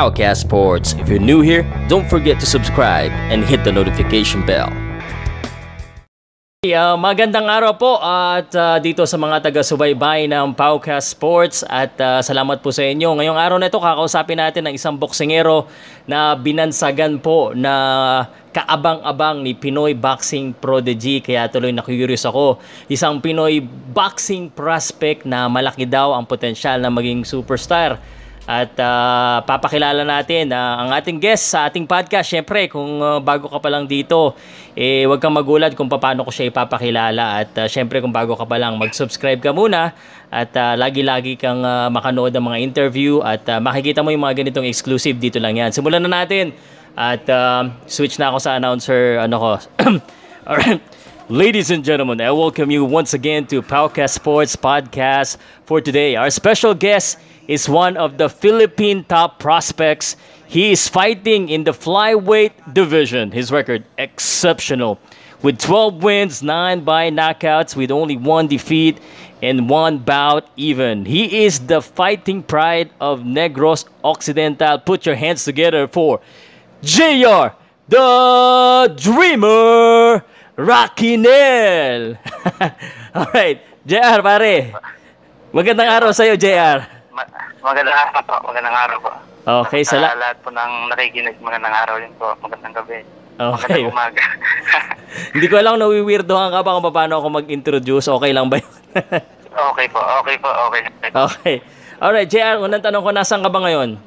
Powercast 0.00 0.48
Sports. 0.48 0.96
If 0.96 1.12
you're 1.12 1.20
new 1.20 1.44
here, 1.44 1.60
don't 1.92 2.08
forget 2.08 2.40
to 2.40 2.48
subscribe 2.48 3.12
and 3.28 3.44
hit 3.44 3.68
the 3.68 3.72
notification 3.72 4.40
bell. 4.48 4.72
Uh, 6.64 6.96
magandang 6.96 7.44
araw 7.44 7.76
po 7.76 8.00
at 8.00 8.48
uh, 8.56 8.80
dito 8.80 9.04
sa 9.04 9.20
mga 9.20 9.44
taga-subaybay 9.44 10.24
ng 10.24 10.56
Paucast 10.56 11.12
Sports 11.12 11.68
at 11.68 11.92
uh, 12.00 12.24
salamat 12.24 12.64
po 12.64 12.72
sa 12.72 12.80
inyo. 12.80 13.12
Ngayong 13.12 13.36
araw 13.36 13.56
na 13.60 13.68
ito 13.68 13.76
kakausapin 13.76 14.40
natin 14.40 14.72
ng 14.72 14.74
isang 14.80 14.96
boksingero 14.96 15.68
na 16.08 16.32
binansagan 16.32 17.20
po 17.20 17.52
na 17.52 18.24
kaabang-abang 18.56 19.44
ni 19.44 19.52
Pinoy 19.52 19.92
Boxing 19.92 20.56
Prodigy 20.56 21.20
kaya 21.20 21.44
tuloy 21.52 21.76
na 21.76 21.84
curious 21.84 22.24
ako. 22.24 22.56
Isang 22.88 23.20
Pinoy 23.20 23.60
boxing 23.92 24.48
prospect 24.48 25.28
na 25.28 25.44
malaki 25.48 25.84
daw 25.84 26.16
ang 26.16 26.24
potensyal 26.24 26.80
na 26.80 26.88
maging 26.88 27.24
superstar. 27.24 28.00
At 28.50 28.74
uh, 28.82 29.46
papakilala 29.46 30.02
natin 30.02 30.50
uh, 30.50 30.82
ang 30.82 30.90
ating 30.90 31.22
guest 31.22 31.54
sa 31.54 31.70
ating 31.70 31.86
podcast. 31.86 32.34
Siyempre, 32.34 32.66
kung 32.66 32.98
uh, 32.98 33.22
bago 33.22 33.46
ka 33.46 33.62
pa 33.62 33.70
lang 33.70 33.86
dito, 33.86 34.34
eh, 34.74 35.06
huwag 35.06 35.22
kang 35.22 35.30
magulat 35.30 35.78
kung 35.78 35.86
paano 35.86 36.26
ko 36.26 36.34
siya 36.34 36.50
ipapakilala. 36.50 37.46
At 37.46 37.54
uh, 37.54 37.70
siyempre, 37.70 38.02
kung 38.02 38.10
bago 38.10 38.34
ka 38.34 38.42
pa 38.50 38.58
lang, 38.58 38.74
mag-subscribe 38.74 39.38
ka 39.38 39.54
muna. 39.54 39.94
At 40.34 40.50
uh, 40.58 40.74
lagi-lagi 40.74 41.38
kang 41.38 41.62
uh, 41.62 41.86
makanood 41.94 42.34
ng 42.34 42.42
mga 42.42 42.58
interview. 42.58 43.22
At 43.22 43.46
uh, 43.46 43.62
makikita 43.62 44.02
mo 44.02 44.10
yung 44.10 44.26
mga 44.26 44.42
ganitong 44.42 44.66
exclusive 44.66 45.22
dito 45.22 45.38
lang 45.38 45.54
yan. 45.54 45.70
Simulan 45.70 46.02
na 46.02 46.10
natin. 46.10 46.50
At 46.98 47.22
uh, 47.30 47.70
switch 47.86 48.18
na 48.18 48.34
ako 48.34 48.42
sa 48.42 48.58
announcer. 48.58 49.22
Ano 49.22 49.38
ko? 49.38 49.50
Alright. 50.50 50.82
Ladies 51.30 51.70
and 51.70 51.86
gentlemen, 51.86 52.18
I 52.18 52.34
welcome 52.34 52.74
you 52.74 52.82
once 52.82 53.14
again 53.14 53.46
to 53.54 53.62
Paucast 53.62 54.18
Sports 54.18 54.58
Podcast 54.58 55.38
for 55.62 55.78
today. 55.78 56.18
Our 56.18 56.34
special 56.34 56.74
guest 56.74 57.22
is 57.50 57.68
one 57.68 57.96
of 57.96 58.16
the 58.16 58.30
Philippine 58.30 59.02
top 59.02 59.40
prospects. 59.42 60.14
He 60.46 60.70
is 60.70 60.86
fighting 60.86 61.48
in 61.48 61.64
the 61.64 61.72
flyweight 61.72 62.54
division. 62.72 63.32
His 63.32 63.50
record 63.50 63.82
exceptional. 63.98 65.00
With 65.42 65.58
12 65.58 66.00
wins, 66.00 66.42
9 66.44 66.84
by 66.84 67.10
knockouts, 67.10 67.74
with 67.74 67.90
only 67.90 68.16
one 68.16 68.46
defeat 68.46 69.00
and 69.42 69.68
one 69.68 69.98
bout 69.98 70.46
even. 70.54 71.04
He 71.04 71.42
is 71.42 71.58
the 71.66 71.82
fighting 71.82 72.44
pride 72.44 72.90
of 73.00 73.26
Negros 73.26 73.84
Occidental. 74.04 74.78
Put 74.78 75.04
your 75.04 75.16
hands 75.16 75.44
together 75.44 75.88
for 75.88 76.20
JR, 76.82 77.50
the 77.88 78.94
Dreamer, 78.94 80.22
Rakinel. 80.54 82.14
All 83.14 83.26
right, 83.34 83.58
JR, 83.84 84.22
pare. 84.22 84.70
Magandang 85.50 85.90
araw 85.90 86.12
sa'yo, 86.14 86.36
JR. 86.38 86.99
Magandang 87.60 87.96
araw 87.96 88.20
po. 88.24 88.34
Magandang 88.48 88.76
araw 88.76 88.98
po. 89.04 89.12
Okay, 89.40 89.82
sa 89.84 89.96
la- 90.00 90.16
lahat 90.16 90.36
po 90.40 90.48
ng 90.52 90.72
nakikinig, 90.92 91.36
magandang 91.40 91.72
araw 91.72 91.96
din 92.00 92.12
po. 92.16 92.32
Magandang 92.40 92.74
gabi. 92.76 93.04
Okay. 93.36 93.84
Magandang 93.84 93.92
umaga. 93.92 94.24
Hindi 95.36 95.46
ko 95.48 95.54
alam 95.60 95.76
nawiwirdohan 95.80 96.52
ka 96.52 96.60
ba 96.64 96.76
kung 96.76 96.88
paano 96.92 97.20
ako 97.20 97.26
mag-introduce. 97.40 98.08
Okay 98.08 98.32
lang 98.32 98.48
ba 98.48 98.60
yun? 98.60 98.72
okay 99.72 99.86
po. 99.92 100.00
Okay 100.24 100.36
po. 100.40 100.48
Okay. 100.68 100.82
okay. 101.12 101.56
Alright, 102.00 102.28
JR, 102.32 102.56
unang 102.64 102.80
tanong 102.80 103.04
ko, 103.04 103.12
nasaan 103.12 103.44
ka 103.44 103.52
ba 103.52 103.60
ngayon? 103.60 104.00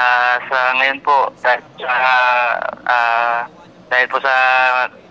Uh, 0.00 0.36
sa 0.48 0.58
ngayon 0.80 0.98
po, 1.04 1.28
dahil, 1.44 1.60
uh, 1.84 2.56
uh, 2.88 3.40
dahil 3.92 4.06
po 4.08 4.16
sa 4.24 4.32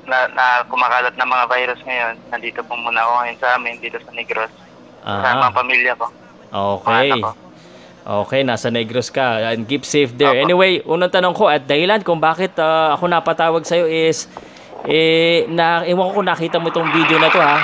na, 0.10 0.26
na 0.34 0.66
kumakalat 0.66 1.14
na 1.14 1.30
mga 1.30 1.46
virus 1.46 1.82
ngayon, 1.86 2.18
nandito 2.34 2.66
po 2.66 2.74
muna 2.74 3.06
ako 3.06 3.12
ngayon 3.22 3.38
sa 3.38 3.50
amin, 3.54 3.78
dito 3.78 4.02
sa 4.02 4.10
Negros. 4.18 4.50
Aha. 5.06 5.22
Sa 5.22 5.38
mga 5.46 5.54
pamilya 5.54 5.94
ko. 5.94 6.10
Okay. 6.50 7.10
Okay, 8.10 8.42
nasa 8.42 8.74
Negros 8.74 9.14
ka. 9.14 9.54
And 9.54 9.70
keep 9.70 9.86
safe 9.86 10.10
there. 10.18 10.42
Anyway, 10.42 10.82
unang 10.82 11.14
tanong 11.14 11.38
ko 11.38 11.46
at 11.46 11.70
dahilan 11.70 12.02
kung 12.02 12.18
bakit 12.18 12.58
uh, 12.58 12.98
ako 12.98 13.06
napatawag 13.06 13.62
sa'yo 13.62 13.86
is 13.86 14.26
eh, 14.90 15.46
na, 15.46 15.86
ewan 15.86 16.10
ko 16.10 16.24
kung 16.24 16.30
nakita 16.30 16.58
mo 16.58 16.74
itong 16.74 16.90
video 16.90 17.22
na 17.22 17.30
to 17.30 17.38
ha. 17.38 17.62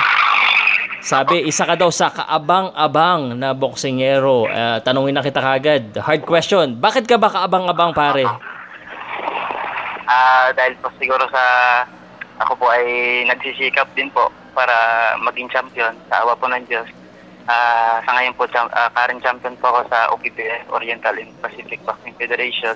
Sabi, 1.06 1.46
isa 1.46 1.62
ka 1.66 1.78
daw 1.78 1.90
sa 1.90 2.10
kaabang-abang 2.10 3.34
na 3.38 3.54
boksingero. 3.54 4.46
Uh, 4.46 4.78
tanungin 4.82 5.14
na 5.14 5.22
kita 5.22 5.38
kagad. 5.38 5.94
Hard 5.98 6.22
question. 6.26 6.78
Bakit 6.78 7.10
ka 7.10 7.18
ba 7.18 7.30
kaabang-abang 7.30 7.94
pare? 7.94 8.26
Ah, 10.06 10.10
uh, 10.10 10.46
dahil 10.54 10.78
po 10.78 10.90
siguro 10.98 11.26
sa 11.30 11.42
ako 12.38 12.52
po 12.58 12.66
ay 12.70 12.86
nagsisikap 13.26 13.90
din 13.98 14.06
po 14.14 14.30
para 14.54 14.74
maging 15.22 15.50
champion 15.50 15.90
sa 16.06 16.22
awa 16.22 16.38
po 16.38 16.46
ng 16.46 16.62
Diyos. 16.70 16.86
Uh, 17.46 18.02
sa 18.02 18.10
ngayon 18.10 18.34
po, 18.34 18.42
cham- 18.50 18.70
uh, 18.74 18.90
current 18.90 19.22
champion 19.22 19.54
po 19.62 19.70
ako 19.70 19.86
sa 19.86 20.10
OPPF, 20.10 20.66
Oriental 20.74 21.14
and 21.14 21.30
Pacific 21.38 21.78
Boxing 21.86 22.18
Federation. 22.18 22.74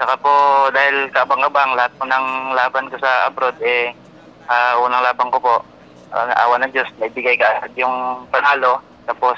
Saka 0.00 0.16
po, 0.16 0.32
dahil 0.72 1.12
kabang-abang, 1.12 1.76
lahat 1.76 1.92
po 2.00 2.08
ng 2.08 2.56
laban 2.56 2.88
ko 2.88 2.96
sa 2.96 3.28
abroad, 3.28 3.56
eh, 3.60 3.92
uh, 4.48 4.80
unang 4.80 5.04
laban 5.04 5.28
ko 5.28 5.38
po, 5.40 5.54
uh, 6.08 6.32
awa 6.40 6.56
ng 6.64 6.72
Diyos, 6.72 6.88
naibigay 6.96 7.36
ka 7.36 7.60
agad 7.60 7.76
yung 7.76 8.24
panalo. 8.32 8.80
Tapos, 9.04 9.36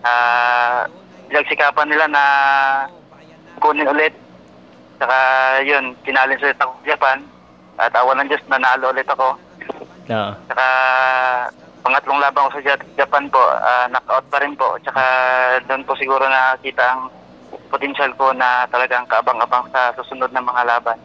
uh, 0.00 0.88
pinagsikapan 1.28 1.92
nila 1.92 2.08
na 2.08 2.24
kunin 3.60 3.88
ulit. 3.88 4.16
Saka, 4.96 5.16
yun, 5.60 5.92
pinalin 6.08 6.40
ulit 6.40 6.56
ako 6.56 6.72
Japan. 6.88 7.20
At 7.76 7.92
awa 7.92 8.16
ng 8.16 8.32
Diyos, 8.32 8.44
nanalo 8.48 8.96
ulit 8.96 9.08
ako. 9.12 9.36
No. 10.08 10.32
Saka, 10.48 10.66
pangatlong 11.82 12.22
laban 12.22 12.46
ko 12.48 12.50
sa 12.62 12.78
Japan 12.96 13.24
po, 13.28 13.42
uh, 13.42 13.86
knockout 13.90 14.26
pa 14.30 14.38
rin 14.40 14.54
po. 14.54 14.78
Tsaka 14.80 15.02
doon 15.66 15.82
po 15.82 15.92
siguro 15.98 16.24
nakita 16.24 16.82
ang 16.82 17.10
potential 17.68 18.10
ko 18.16 18.30
na 18.32 18.64
talagang 18.70 19.04
kaabang-abang 19.10 19.66
sa 19.74 19.92
susunod 19.98 20.30
na 20.30 20.40
mga 20.40 20.62
laban. 20.64 20.98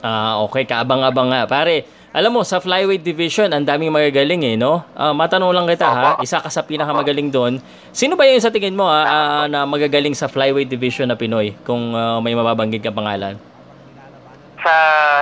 Ah, 0.00 0.38
uh, 0.40 0.48
okay, 0.48 0.64
kaabang-abang 0.64 1.28
nga. 1.28 1.44
Pare, 1.44 1.84
alam 2.10 2.32
mo, 2.32 2.40
sa 2.42 2.58
flyweight 2.58 3.04
division, 3.04 3.52
ang 3.52 3.68
daming 3.68 3.92
magagaling 3.92 4.42
eh, 4.42 4.56
no? 4.56 4.82
Uh, 4.96 5.12
matanong 5.12 5.52
lang 5.52 5.68
kita 5.68 5.86
ha, 5.86 6.16
isa 6.24 6.40
ka 6.40 6.48
sa 6.48 6.64
pinakamagaling 6.64 7.28
doon. 7.28 7.60
Sino 7.92 8.16
ba 8.16 8.24
yung 8.24 8.40
sa 8.40 8.50
tingin 8.50 8.74
mo 8.74 8.88
ha, 8.88 9.04
uh, 9.04 9.44
na 9.46 9.68
magagaling 9.68 10.16
sa 10.16 10.26
flyweight 10.26 10.72
division 10.72 11.12
na 11.12 11.20
Pinoy, 11.20 11.52
kung 11.62 11.92
uh, 11.92 12.18
may 12.18 12.32
mababanggit 12.32 12.80
ka 12.80 12.90
pangalan? 12.90 13.36
sa, 14.60 14.74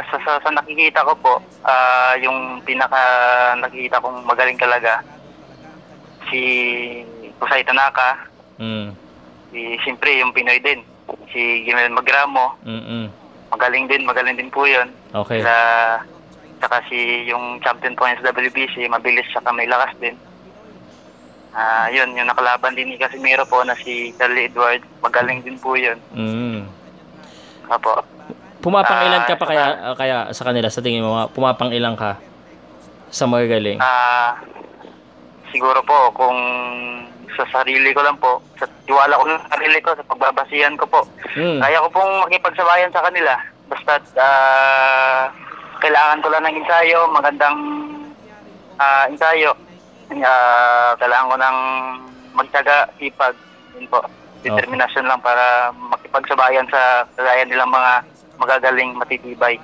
sa, 0.07 0.17
sa, 0.23 0.33
sa 0.43 0.51
nakikita 0.51 1.03
ko 1.03 1.13
po, 1.19 1.35
uh, 1.67 2.15
yung 2.23 2.63
pinaka 2.63 3.01
nakikita 3.59 4.03
kong 4.03 4.23
magaling 4.23 4.59
talaga, 4.59 5.03
si 6.29 6.43
Kusay 7.41 7.65
Tanaka, 7.65 8.29
mm. 8.61 8.89
si, 9.51 9.61
siyempre 9.83 10.19
yung 10.21 10.35
Pinoy 10.35 10.61
din, 10.61 10.85
si 11.33 11.65
Gimel 11.65 11.91
Magramo, 11.93 12.59
Mm-mm. 12.65 13.09
magaling 13.51 13.89
din, 13.89 14.05
magaling 14.05 14.37
din 14.37 14.53
po 14.53 14.69
yun. 14.69 14.93
Okay. 15.15 15.41
Sa, 15.41 15.55
saka 16.61 16.83
si 16.91 17.31
yung 17.31 17.63
champion 17.63 17.95
po 17.95 18.05
sa 18.05 18.35
WBC, 18.35 18.91
mabilis 18.91 19.27
saka 19.33 19.55
may 19.55 19.71
lakas 19.71 19.95
din. 20.03 20.17
Ah, 21.57 21.89
uh, 21.89 21.97
yun, 21.97 22.13
yung 22.13 22.29
nakalaban 22.29 22.77
din 22.77 22.93
ni 22.93 23.01
Casimiro 23.01 23.43
po 23.49 23.65
na 23.65 23.73
si 23.75 24.13
Charlie 24.21 24.53
Edward, 24.53 24.85
magaling 25.01 25.41
din 25.43 25.57
po 25.57 25.75
yun. 25.75 25.97
Mm. 26.13 26.69
Apo. 27.73 28.05
Pumapangilan 28.59 29.23
ka 29.25 29.39
pa 29.39 29.47
kaya 29.47 29.67
uh, 29.91 29.95
kaya 29.95 30.17
sa 30.35 30.43
kanila 30.43 30.67
sa 30.67 30.83
tingin 30.83 31.07
mo 31.07 31.31
pumapangilan 31.31 31.95
ka 31.95 32.19
sa 33.09 33.25
magagaling? 33.31 33.79
Ah 33.79 33.87
uh, 33.87 34.31
siguro 35.53 35.81
po 35.85 36.13
kung 36.13 36.39
sa 37.39 37.63
sarili 37.63 37.95
ko 37.95 38.03
lang 38.03 38.19
po, 38.19 38.43
sa 38.59 38.67
tiwala 38.83 39.15
ko 39.15 39.31
sa 39.31 39.55
sarili 39.55 39.79
ko, 39.79 39.95
sa 39.95 40.03
pagbabasihan 40.11 40.75
ko 40.75 40.85
po. 40.91 41.07
Hmm. 41.39 41.63
Kaya 41.63 41.87
ko 41.87 41.89
pong 41.95 42.13
makipagsabayan 42.27 42.91
sa 42.91 43.07
kanila. 43.07 43.39
Basta 43.71 43.93
uh, 44.19 45.23
kailangan 45.79 46.19
ko 46.19 46.29
lang 46.35 46.43
ng 46.51 46.59
ensayo, 46.59 47.07
magandang 47.15 47.59
uh, 48.83 49.05
ensayo. 49.07 49.55
Uh, 50.11 50.99
kailangan 50.99 51.31
ko 51.31 51.37
ng 51.39 51.59
magtaga, 52.35 52.91
ipag, 52.99 53.39
yun 53.79 53.87
po. 53.87 54.03
Determinasyon 54.43 55.07
okay. 55.07 55.11
lang 55.15 55.21
para 55.23 55.71
makipagsabayan 55.75 56.67
sa 56.71 57.07
kagaya 57.15 57.47
nilang 57.47 57.71
mga 57.71 57.93
magagaling, 58.39 58.95
matitibay. 58.95 59.59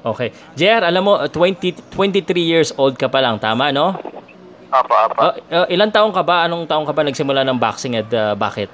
Okay. 0.00 0.32
JR, 0.56 0.80
alam 0.80 1.04
mo, 1.04 1.20
20, 1.28 1.92
23 1.92 2.40
years 2.40 2.72
old 2.80 2.96
ka 2.96 3.06
pa 3.12 3.20
lang, 3.20 3.36
tama, 3.36 3.68
no? 3.68 3.92
Opo, 4.70 4.94
opo. 4.94 5.20
Uh, 5.20 5.34
uh, 5.50 5.66
ilang 5.66 5.90
taong 5.90 6.14
ka 6.14 6.22
ba? 6.22 6.46
Anong 6.46 6.64
taong 6.64 6.86
ka 6.86 6.94
ba 6.94 7.02
nagsimula 7.02 7.42
ng 7.42 7.58
boxing 7.58 7.98
at 7.98 8.08
uh, 8.14 8.38
bakit? 8.38 8.70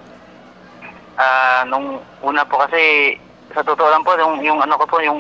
Uh, 1.17 1.65
nung 1.73 1.99
una 2.21 2.45
po 2.45 2.61
kasi 2.61 3.17
sa 3.57 3.65
totoo 3.65 3.89
lang 3.89 4.05
po 4.05 4.13
yung 4.21 4.45
yung 4.45 4.61
ano 4.61 4.77
ko 4.77 4.85
po 4.85 5.01
yung 5.01 5.17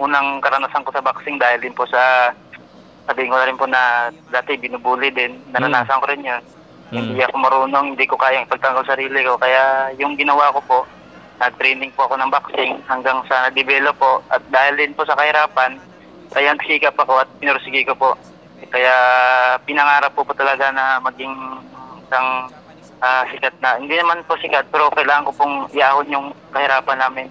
unang 0.00 0.40
karanasan 0.40 0.80
ko 0.80 0.90
sa 0.96 1.04
boxing 1.04 1.36
dahil 1.36 1.60
din 1.60 1.76
po 1.76 1.84
sa 1.84 2.32
sabihin 3.04 3.28
ko 3.28 3.36
na 3.36 3.44
rin 3.44 3.60
po 3.60 3.68
na 3.68 4.08
dati 4.32 4.56
binubuli 4.56 5.12
din. 5.12 5.36
Naranasan 5.52 6.00
mm. 6.00 6.02
ko 6.02 6.06
rin 6.08 6.24
'yan. 6.24 6.42
Mm. 6.88 6.96
Hindi 7.12 7.20
ako 7.20 7.36
marunong, 7.36 7.86
hindi 7.92 8.04
ko 8.08 8.16
kayang 8.16 8.48
ipagtanggol 8.48 8.88
sarili 8.88 9.20
ko. 9.20 9.36
Kaya 9.36 9.92
yung 10.00 10.16
ginawa 10.16 10.48
ko 10.56 10.60
po, 10.64 10.78
nag-training 11.40 11.92
po 11.96 12.08
ako 12.08 12.20
ng 12.20 12.32
boxing 12.32 12.72
hanggang 12.88 13.22
sa 13.30 13.48
na-develop 13.48 13.96
po. 13.96 14.20
At 14.28 14.42
dahil 14.50 14.80
din 14.80 14.92
po 14.96 15.06
sa 15.06 15.16
kahirapan, 15.16 15.78
kaya 16.32 16.56
nagsikap 16.56 16.96
ako 16.96 17.22
at 17.22 17.28
pinursige 17.38 17.84
ko 17.88 17.94
po. 17.96 18.10
Kaya 18.72 18.94
pinangarap 19.68 20.12
po 20.16 20.24
po 20.24 20.32
talaga 20.32 20.72
na 20.72 20.96
maging 21.04 21.32
isang 22.08 22.48
ah, 23.02 23.22
sikat 23.28 23.52
na. 23.60 23.76
Hindi 23.76 23.98
naman 23.98 24.24
po 24.24 24.38
sikat, 24.38 24.70
pero 24.72 24.88
kailangan 24.94 25.28
ko 25.28 25.32
pong 25.36 25.54
iahon 25.76 26.08
yung 26.08 26.26
kahirapan 26.54 26.98
namin. 26.98 27.26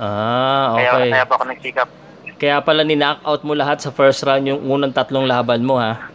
Ah, 0.00 0.74
Kaya, 0.74 0.90
okay. 0.90 1.10
kaya 1.14 1.24
po 1.28 1.32
ako 1.38 1.44
nagsikap. 1.46 1.88
Kaya 2.34 2.56
pala 2.66 2.82
ni-knock 2.82 3.22
out 3.22 3.46
mo 3.46 3.54
lahat 3.54 3.78
sa 3.78 3.94
first 3.94 4.26
round 4.26 4.42
yung 4.42 4.58
unang 4.66 4.90
tatlong 4.90 5.22
laban 5.22 5.62
mo, 5.62 5.78
ha? 5.78 6.10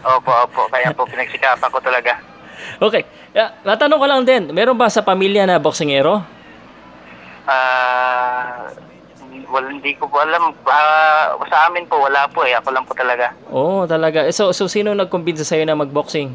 Opo, 0.00 0.32
opo. 0.32 0.62
Kaya 0.72 0.88
po 0.96 1.04
pinagsikapan 1.12 1.68
ko 1.68 1.78
talaga. 1.84 2.16
Okay. 2.86 3.02
Yeah, 3.30 3.54
natanong 3.62 3.98
ko 3.98 4.06
lang 4.06 4.22
din, 4.24 4.42
meron 4.50 4.74
ba 4.74 4.86
sa 4.86 5.00
pamilya 5.00 5.44
na 5.44 5.56
boksingero? 5.56 6.22
Ah, 7.46 8.70
wala, 9.48 9.66
hindi 9.68 9.94
ko 9.94 10.06
po 10.06 10.18
alam. 10.18 10.54
Ah, 10.64 11.34
sa 11.46 11.66
amin 11.66 11.86
po, 11.86 11.98
wala 12.00 12.26
po 12.26 12.42
eh. 12.42 12.54
Ako 12.54 12.70
lang 12.70 12.86
po 12.86 12.94
talaga. 12.94 13.34
Oo, 13.50 13.84
talaga. 13.84 14.22
Eh, 14.22 14.32
So, 14.32 14.50
so 14.50 14.66
sino 14.66 14.92
nagkumbinsa 14.92 15.42
sa'yo 15.42 15.64
na 15.64 15.74
magboxing? 15.74 16.30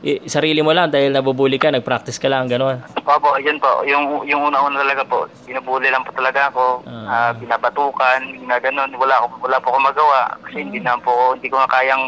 I- 0.00 0.24
sarili 0.26 0.64
mo 0.64 0.72
lang 0.72 0.88
dahil 0.88 1.12
nabubuli 1.12 1.60
ka, 1.60 1.68
nag-practice 1.68 2.16
ka 2.16 2.24
lang, 2.24 2.48
gano'n. 2.48 2.80
Opo, 3.04 3.36
yun 3.36 3.60
po. 3.60 3.84
Yung, 3.84 4.24
yung 4.24 4.48
una-una 4.48 4.80
talaga 4.80 5.04
po. 5.04 5.28
Binubuli 5.44 5.92
lang 5.92 6.00
po 6.02 6.12
talaga 6.12 6.48
ako. 6.48 6.80
Ah. 6.88 7.28
Ah, 7.28 7.32
binabatukan, 7.36 8.20
ginaganon. 8.34 8.96
Wala, 8.96 9.20
ako, 9.20 9.44
wala 9.44 9.60
po 9.60 9.66
ako 9.70 9.78
magawa. 9.82 10.20
Kasi 10.40 10.64
hindi 10.64 10.80
na 10.80 10.96
po, 10.96 11.36
hindi 11.36 11.52
ko 11.52 11.60
nga 11.60 11.68
kayang 11.70 12.04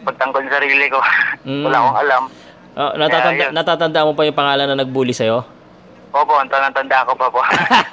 pagtanggol 0.00 0.48
sa 0.48 0.56
sarili 0.58 0.88
ko. 0.88 1.00
Mm. 1.40 1.64
wala 1.64 1.76
akong 1.78 2.00
alam. 2.04 2.22
Oh, 2.78 2.92
natatanda, 2.94 3.50
Kaya, 3.50 3.54
natatanda 3.54 4.06
mo 4.06 4.12
pa 4.14 4.22
yung 4.26 4.38
pangalan 4.38 4.66
na 4.70 4.78
nagbully 4.78 5.10
sa'yo? 5.10 5.42
Opo, 6.10 6.34
ang 6.38 6.50
tanatanda 6.50 7.06
ko 7.06 7.12
pa 7.14 7.26
po. 7.30 7.40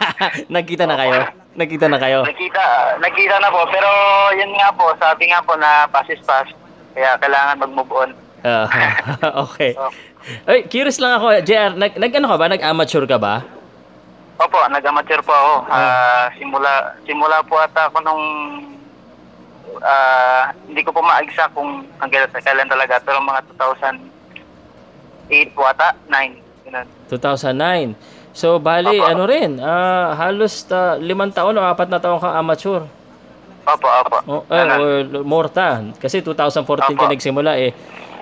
nagkita 0.54 0.86
na 0.86 0.98
kayo? 0.98 1.18
Nagkita 1.58 1.86
na 1.90 1.98
kayo? 1.98 2.26
Nakita, 2.26 2.64
nakita 3.02 3.36
na 3.42 3.50
po. 3.50 3.66
Pero 3.70 3.90
yun 4.38 4.54
nga 4.58 4.70
po, 4.74 4.94
sabi 4.98 5.30
nga 5.30 5.42
po 5.42 5.58
na 5.58 5.90
pass 5.90 6.10
is 6.10 6.22
pass. 6.26 6.50
Kaya 6.94 7.18
kailangan 7.18 7.62
mag-move 7.62 7.94
on. 7.94 8.10
Ah, 8.46 8.70
okay. 9.46 9.74
So, 9.74 9.90
Ay, 10.46 10.66
curious 10.70 11.02
lang 11.02 11.18
ako, 11.18 11.42
JR, 11.46 11.74
nag, 11.74 11.98
nag 11.98 12.14
ano 12.14 12.28
ka 12.30 12.38
ba? 12.38 12.46
Nag-amateur 12.50 13.06
ka 13.06 13.18
ba? 13.18 13.36
opo, 14.38 14.60
nag-amateur 14.70 15.22
po 15.26 15.34
ako. 15.34 15.54
Ah. 15.70 15.78
ah, 15.78 16.26
simula, 16.38 16.94
simula 17.10 17.38
po 17.42 17.58
ata 17.58 17.90
ako 17.90 17.98
nung 18.06 18.24
ah, 19.82 20.54
hindi 20.70 20.82
ko 20.86 20.94
po 20.94 21.02
ma-exact 21.02 21.54
kung 21.58 21.86
hanggang 21.98 22.30
kailan 22.30 22.70
talaga. 22.70 23.02
Pero 23.02 23.18
mga 23.22 23.42
2000, 23.58 23.98
8 25.30 25.54
wata, 25.54 25.96
9. 26.10 26.48
2009. 27.12 27.96
So, 28.38 28.62
bali, 28.62 29.02
opo. 29.02 29.08
ano 29.08 29.24
rin, 29.26 29.58
uh, 29.58 30.14
halos 30.14 30.68
uh, 30.70 31.00
limang 31.02 31.34
taon 31.34 31.58
o 31.58 31.64
apat 31.64 31.90
na 31.90 31.98
taon 31.98 32.22
kang 32.22 32.38
amateur. 32.38 32.86
Opo, 33.66 33.88
opo. 33.88 34.18
Oh, 34.30 34.42
eh, 34.48 34.62
ano? 34.62 35.24
more 35.26 35.50
ta. 35.50 35.82
Kasi 35.98 36.22
2014 36.22 36.64
opo. 36.64 36.94
ka 36.94 37.06
nagsimula 37.10 37.58
eh. 37.58 37.72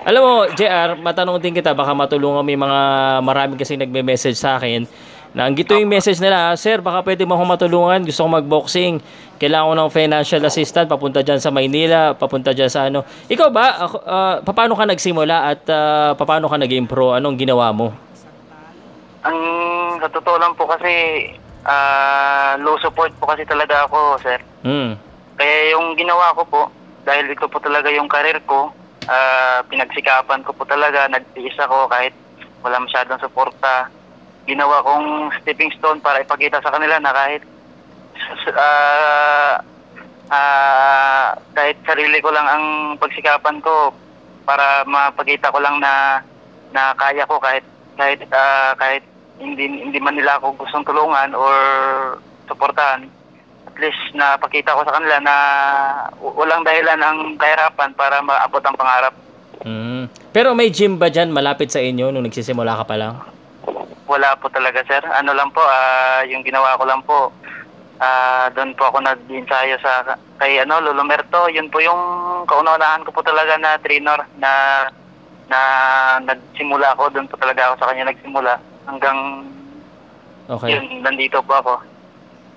Alam 0.06 0.22
mo, 0.22 0.34
JR, 0.54 0.94
matanong 0.96 1.42
din 1.42 1.52
kita, 1.52 1.74
baka 1.74 1.90
matulungan 1.90 2.46
may 2.46 2.54
mga 2.54 2.80
marami 3.26 3.58
kasi 3.58 3.74
nagme-message 3.74 4.38
sa 4.38 4.54
akin 4.56 4.86
na 5.36 5.44
ang 5.44 5.52
gito 5.52 5.76
yung 5.76 5.92
message 5.92 6.16
nila, 6.16 6.48
"Ah, 6.48 6.56
Sir, 6.56 6.80
baka 6.80 7.04
pwede 7.04 7.28
mo 7.28 7.36
akong 7.36 7.52
matulungan, 7.52 8.00
gusto 8.08 8.24
ko 8.24 8.28
mag-boxing, 8.40 9.04
kailangan 9.36 9.68
ko 9.68 9.74
ng 9.76 9.90
financial 9.92 10.42
assistant, 10.48 10.88
papunta 10.88 11.20
dyan 11.20 11.36
sa 11.36 11.52
Maynila, 11.52 12.16
papunta 12.16 12.56
dyan 12.56 12.72
sa 12.72 12.88
ano. 12.88 13.04
Ikaw 13.28 13.48
ba, 13.52 13.84
ako, 13.84 13.96
ah, 14.08 14.36
paano 14.40 14.72
ka 14.72 14.88
nagsimula 14.88 15.36
at 15.52 15.60
ah, 15.68 16.16
paano 16.16 16.48
ka 16.48 16.56
naging 16.56 16.88
pro? 16.88 17.12
Anong 17.12 17.36
ginawa 17.36 17.68
mo? 17.68 17.92
Ang 19.28 19.38
sa 20.00 20.08
totoo 20.08 20.40
lang 20.40 20.56
po 20.56 20.64
kasi 20.64 21.28
ah, 21.68 22.56
low 22.56 22.80
support 22.80 23.12
po 23.20 23.28
kasi 23.28 23.44
talaga 23.44 23.84
ako, 23.84 24.16
sir. 24.24 24.40
Hmm. 24.64 24.96
Kaya 25.36 25.76
yung 25.76 26.00
ginawa 26.00 26.32
ko 26.32 26.42
po, 26.48 26.62
dahil 27.04 27.28
ito 27.28 27.44
po 27.44 27.60
talaga 27.60 27.92
yung 27.92 28.08
karir 28.08 28.40
ko, 28.48 28.72
ah, 29.04 29.60
pinagsikapan 29.68 30.40
ko 30.48 30.56
po 30.56 30.64
talaga, 30.64 31.12
nagtiis 31.12 31.60
ako 31.60 31.92
kahit 31.92 32.16
wala 32.64 32.80
masyadong 32.80 33.20
suporta. 33.20 33.92
Ginawa 34.46 34.82
kong 34.86 35.34
stepping 35.42 35.74
stone 35.74 35.98
para 35.98 36.22
ipakita 36.22 36.62
sa 36.62 36.70
kanila 36.70 37.02
na 37.02 37.10
kahit 37.10 37.42
ah, 38.54 39.54
ah, 40.30 41.28
kahit 41.52 41.76
sarili 41.82 42.22
ko 42.22 42.30
lang 42.30 42.46
ang 42.46 42.64
pagsikapan 42.96 43.58
ko 43.58 43.90
para 44.46 44.86
mapakita 44.86 45.50
ko 45.50 45.58
lang 45.58 45.82
na 45.82 46.22
na 46.70 46.94
kaya 46.94 47.26
ko 47.26 47.42
kahit 47.42 47.66
kahit 47.98 48.22
ah, 48.30 48.72
kahit 48.78 49.02
hindi 49.42 49.66
hindi 49.66 49.98
man 49.98 50.16
nila 50.16 50.38
ako 50.38 50.56
gustong 50.62 50.86
tulungan 50.86 51.34
or 51.34 51.54
suportahan 52.46 53.10
at 53.66 53.76
least 53.82 54.00
napakita 54.16 54.72
ko 54.72 54.80
sa 54.88 54.96
kanila 54.96 55.20
na 55.20 55.36
walang 56.22 56.64
dahilan 56.64 56.96
ang 56.96 57.36
kahirapan 57.36 57.92
para 57.92 58.24
maabot 58.24 58.64
ang 58.64 58.78
pangarap. 58.78 59.14
Hmm. 59.60 60.08
Pero 60.32 60.56
may 60.56 60.72
gym 60.72 60.96
ba 60.96 61.12
dyan 61.12 61.28
malapit 61.28 61.68
sa 61.68 61.84
inyo 61.84 62.08
nung 62.08 62.24
nagsisimula 62.24 62.72
ka 62.80 62.84
pa 62.88 62.96
lang? 62.96 63.20
Wala 64.06 64.38
po 64.38 64.46
talaga 64.48 64.86
sir. 64.86 65.02
Ano 65.02 65.34
lang 65.34 65.50
po, 65.50 65.62
ah, 65.62 66.22
yung 66.22 66.46
ginawa 66.46 66.78
ko 66.78 66.84
lang 66.86 67.02
po, 67.02 67.34
ah, 67.98 68.46
doon 68.54 68.70
po 68.78 68.86
ako 68.86 69.02
nag-ensayo 69.02 69.74
sa 69.82 70.14
kay 70.38 70.62
ano, 70.62 70.78
Lolo 70.78 71.02
Merto. 71.02 71.50
Yun 71.50 71.66
po 71.70 71.82
yung 71.82 72.00
kaunahan 72.46 73.02
ko 73.02 73.10
po 73.10 73.20
talaga 73.26 73.58
na 73.58 73.74
trainer 73.82 74.22
na 74.38 74.50
na 75.46 75.60
nagsimula 76.26 76.94
ako, 76.98 77.14
doon 77.14 77.30
po 77.30 77.38
talaga 77.38 77.70
ako 77.70 77.74
sa 77.78 77.88
kanya 77.94 78.10
nagsimula 78.10 78.54
hanggang 78.86 79.18
Okay. 80.46 80.78
yun, 80.78 81.02
nandito 81.02 81.42
po 81.42 81.58
ako. 81.58 81.74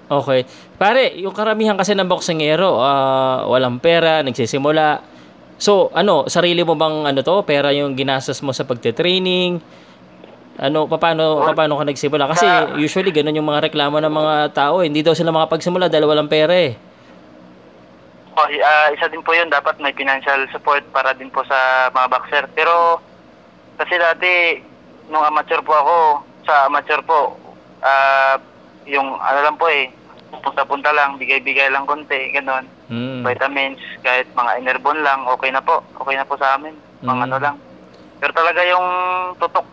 Okay. 0.09 0.45
Pare, 0.77 1.17
yung 1.17 1.33
karamihan 1.33 1.73
kasi 1.73 1.97
ng 1.97 2.05
boksingero, 2.05 2.77
ah, 2.77 3.49
walang 3.49 3.81
pera, 3.81 4.21
nagsisimula. 4.21 5.01
So, 5.57 5.89
ano, 5.97 6.29
sarili 6.29 6.61
mo 6.61 6.77
bang 6.77 7.09
ano 7.09 7.19
to, 7.25 7.41
pera 7.45 7.73
yung 7.73 7.97
ginastos 7.97 8.45
mo 8.45 8.53
sa 8.53 8.65
pagte-training? 8.65 9.57
Ano, 10.59 10.91
paano, 10.91 11.23
paano 11.55 11.79
ka 11.79 11.87
nagsimula? 11.87 12.27
Kasi 12.27 12.43
usually 12.77 13.15
ganun 13.15 13.39
yung 13.39 13.47
mga 13.47 13.71
reklamo 13.71 13.97
ng 13.97 14.11
mga 14.11 14.35
tao. 14.51 14.83
eh. 14.83 14.91
Hindi 14.91 14.99
daw 14.99 15.15
sila 15.15 15.31
makapagsimula 15.31 15.87
dahil 15.87 16.03
walang 16.03 16.27
pera 16.27 16.51
eh. 16.51 16.75
Oh, 18.35 18.43
ah, 18.43 18.87
isa 18.91 19.07
din 19.07 19.23
po 19.23 19.31
yun, 19.31 19.47
dapat 19.47 19.79
may 19.79 19.91
financial 19.91 20.47
support 20.51 20.83
para 20.91 21.11
din 21.11 21.31
po 21.31 21.43
sa 21.43 21.87
mga 21.89 22.07
boxer. 22.09 22.43
Pero, 22.51 22.99
kasi 23.75 23.95
dati, 23.95 24.59
nung 25.07 25.23
amateur 25.23 25.59
po 25.59 25.71
ako, 25.71 25.95
sa 26.43 26.67
amateur 26.67 26.99
po, 27.03 27.39
ah, 27.79 28.35
yung 28.83 29.15
ano 29.15 29.39
lang 29.39 29.55
po 29.55 29.67
eh, 29.67 29.87
punta-punta 30.29 30.91
lang, 30.91 31.15
bigay-bigay 31.15 31.71
lang 31.71 31.83
konti, 31.83 32.31
ganun. 32.31 32.67
Hmm. 32.87 33.23
Vitamins, 33.23 33.79
kahit 33.99 34.27
mga 34.35 34.59
enerbon 34.59 34.99
lang, 34.99 35.23
okay 35.25 35.51
na 35.51 35.63
po. 35.63 35.79
Okay 35.95 36.15
na 36.15 36.23
po 36.23 36.35
sa 36.35 36.55
amin. 36.55 36.75
Mga 36.99 37.15
Mm. 37.15 37.25
ano 37.25 37.37
lang. 37.39 37.55
Pero 38.19 38.31
talaga 38.33 38.59
yung 38.61 38.87
tutok 39.37 39.68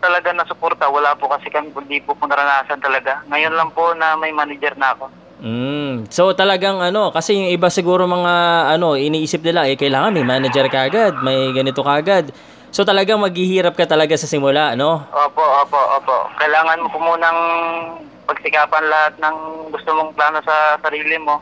wala 1.07 1.15
po 1.15 1.31
kasi 1.31 1.47
kami, 1.47 1.71
hindi 1.71 2.03
po 2.03 2.19
po 2.19 2.27
naranasan 2.27 2.83
talaga. 2.83 3.23
Ngayon 3.31 3.55
lang 3.55 3.71
po 3.71 3.95
na 3.95 4.19
may 4.19 4.35
manager 4.35 4.75
na 4.75 4.91
ako. 4.91 5.07
Mm. 5.39 6.11
So 6.11 6.35
talagang 6.35 6.83
ano, 6.83 7.15
kasi 7.15 7.31
yung 7.31 7.47
iba 7.47 7.71
siguro 7.71 8.03
mga 8.03 8.33
ano, 8.75 8.99
iniisip 8.99 9.39
nila 9.39 9.71
eh 9.71 9.79
kailangan 9.79 10.11
may 10.11 10.27
manager 10.27 10.67
ka 10.67 10.91
agad, 10.91 11.15
may 11.23 11.55
ganito 11.55 11.79
ka 11.79 11.95
agad. 11.95 12.35
So 12.75 12.83
talagang 12.83 13.23
maghihirap 13.23 13.79
ka 13.79 13.87
talaga 13.87 14.19
sa 14.19 14.27
simula, 14.27 14.75
no? 14.75 15.07
Opo, 15.15 15.39
opo, 15.63 15.79
opo. 15.95 16.27
Kailangan 16.35 16.83
mo 16.83 16.87
po 16.91 16.99
munang 16.99 17.39
pagsikapan 18.27 18.83
lahat 18.91 19.13
ng 19.23 19.35
gusto 19.71 19.89
mong 19.95 20.11
plano 20.11 20.43
sa 20.43 20.75
sarili 20.83 21.15
mo. 21.15 21.39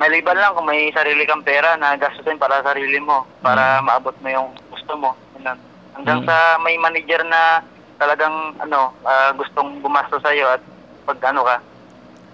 Maliban 0.00 0.40
lang 0.40 0.56
kung 0.56 0.64
may 0.64 0.88
sarili 0.96 1.28
kang 1.28 1.44
pera 1.44 1.76
na 1.76 2.00
gastusin 2.00 2.40
para 2.40 2.64
sa 2.64 2.72
sarili 2.72 2.96
mo, 2.96 3.28
para 3.44 3.84
maabot 3.84 4.16
mo 4.24 4.28
yung 4.32 4.48
gusto 4.72 4.96
mo. 4.96 5.12
Ganun. 5.36 5.60
Hanggang 5.92 6.24
Mm. 6.24 6.28
sa 6.32 6.36
may 6.64 6.80
manager 6.80 7.20
na 7.28 7.60
talagang 8.02 8.34
ano, 8.58 8.90
ah, 9.06 9.30
gustong 9.38 9.78
gumasto 9.78 10.18
sa 10.18 10.34
iyo 10.34 10.50
at 10.50 10.58
pag 11.06 11.18
ano 11.30 11.46
ka, 11.46 11.56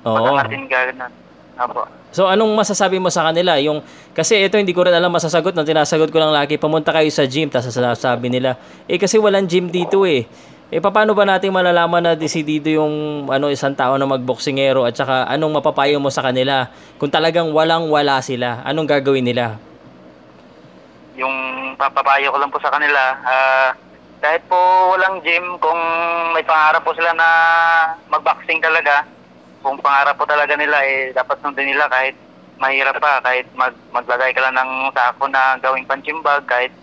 Oo. 0.08 0.16
pag-angatin 0.16 0.64
ka 0.64 0.78
ganun. 0.88 1.12
Opo. 1.58 1.82
So 2.08 2.24
anong 2.24 2.56
masasabi 2.56 2.96
mo 2.96 3.12
sa 3.12 3.28
kanila? 3.28 3.60
Yung 3.60 3.84
kasi 4.16 4.40
ito 4.40 4.56
hindi 4.56 4.72
ko 4.72 4.88
rin 4.88 4.96
alam 4.96 5.12
masasagot, 5.12 5.52
na 5.52 5.68
tinasagot 5.68 6.08
ko 6.08 6.16
lang 6.16 6.32
lagi, 6.32 6.56
pumunta 6.56 6.88
kayo 6.88 7.12
sa 7.12 7.28
gym, 7.28 7.52
tapos 7.52 7.68
sasabi 7.68 8.32
nila, 8.32 8.56
eh 8.88 8.96
kasi 8.96 9.20
walang 9.20 9.44
gym 9.44 9.68
dito 9.68 10.08
eh. 10.08 10.24
Eh 10.68 10.80
paano 10.84 11.16
ba 11.16 11.24
natin 11.24 11.48
malalaman 11.48 12.04
na 12.04 12.12
desidido 12.12 12.68
yung 12.68 13.24
ano 13.32 13.48
isang 13.48 13.72
tao 13.72 13.96
na 13.96 14.04
magboksingero 14.04 14.84
at 14.84 14.92
saka 14.92 15.24
anong 15.24 15.60
mapapayo 15.60 15.96
mo 15.96 16.12
sa 16.12 16.20
kanila 16.20 16.68
kung 17.00 17.08
talagang 17.08 17.52
walang 17.52 17.88
wala 17.88 18.20
sila? 18.20 18.60
Anong 18.64 18.88
gagawin 18.88 19.24
nila? 19.24 19.56
yung 21.18 21.34
papapayo 21.74 22.30
ko 22.30 22.38
lang 22.38 22.50
po 22.54 22.62
sa 22.62 22.70
kanila, 22.70 23.02
ah, 23.26 23.68
kahit 24.18 24.42
po 24.50 24.58
walang 24.94 25.22
gym, 25.22 25.58
kung 25.62 25.80
may 26.34 26.42
pangarap 26.42 26.82
po 26.82 26.94
sila 26.94 27.14
na 27.14 27.28
mag-boxing 28.10 28.58
talaga, 28.58 29.06
kung 29.62 29.78
pangarap 29.78 30.18
po 30.18 30.26
talaga 30.26 30.54
nila, 30.58 30.78
eh, 30.86 31.14
dapat 31.14 31.38
sundin 31.42 31.70
nila 31.70 31.86
kahit 31.90 32.14
mahirap 32.58 32.98
pa, 32.98 33.22
kahit 33.22 33.46
mag 33.54 33.74
maglagay 33.94 34.34
ka 34.34 34.42
lang 34.42 34.58
ng 34.58 34.90
sako 34.90 35.30
na 35.30 35.54
gawing 35.62 35.86
panchimbag, 35.86 36.42
kahit 36.50 36.74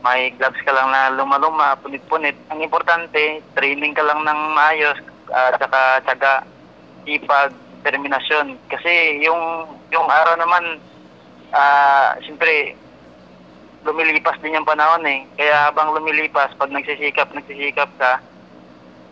may 0.00 0.32
gloves 0.38 0.60
ka 0.64 0.72
lang 0.72 0.88
na 0.88 1.12
luma-luma, 1.12 1.76
punit-punit. 1.82 2.36
Ang 2.48 2.64
importante, 2.64 3.42
training 3.52 3.92
ka 3.92 4.04
lang 4.06 4.24
ng 4.24 4.40
maayos, 4.56 4.98
at 5.28 5.60
saka 5.60 6.00
tsaga, 6.06 6.34
ipag, 7.04 7.52
determinasyon. 7.84 8.56
Kasi 8.72 9.20
yung 9.24 9.68
yung 9.92 10.08
araw 10.08 10.40
naman, 10.40 10.80
ah, 11.52 12.16
siyempre, 12.24 12.76
lumilipas 13.86 14.38
din 14.42 14.58
yung 14.58 14.66
panahon 14.66 15.04
eh. 15.06 15.26
Kaya 15.38 15.70
habang 15.70 15.94
lumilipas, 15.94 16.54
pag 16.58 16.70
nagsisikap, 16.70 17.30
nagsisikap 17.34 17.90
ka, 17.98 18.22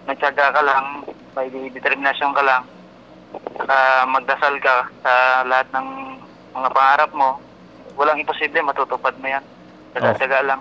nagtsaga 0.06 0.54
ka 0.54 0.62
lang, 0.62 1.06
may 1.34 1.50
determinasyon 1.70 2.32
ka 2.32 2.42
lang, 2.42 2.62
saka 3.58 3.76
magdasal 4.06 4.54
ka 4.62 4.88
sa 5.02 5.12
lahat 5.44 5.68
ng 5.74 5.86
mga 6.56 6.68
pangarap 6.72 7.10
mo, 7.12 7.28
walang 7.98 8.20
imposible, 8.20 8.62
matutupad 8.64 9.14
mo 9.18 9.26
yan. 9.28 9.44
Tsaga-tsaga 9.92 10.40
lang. 10.44 10.60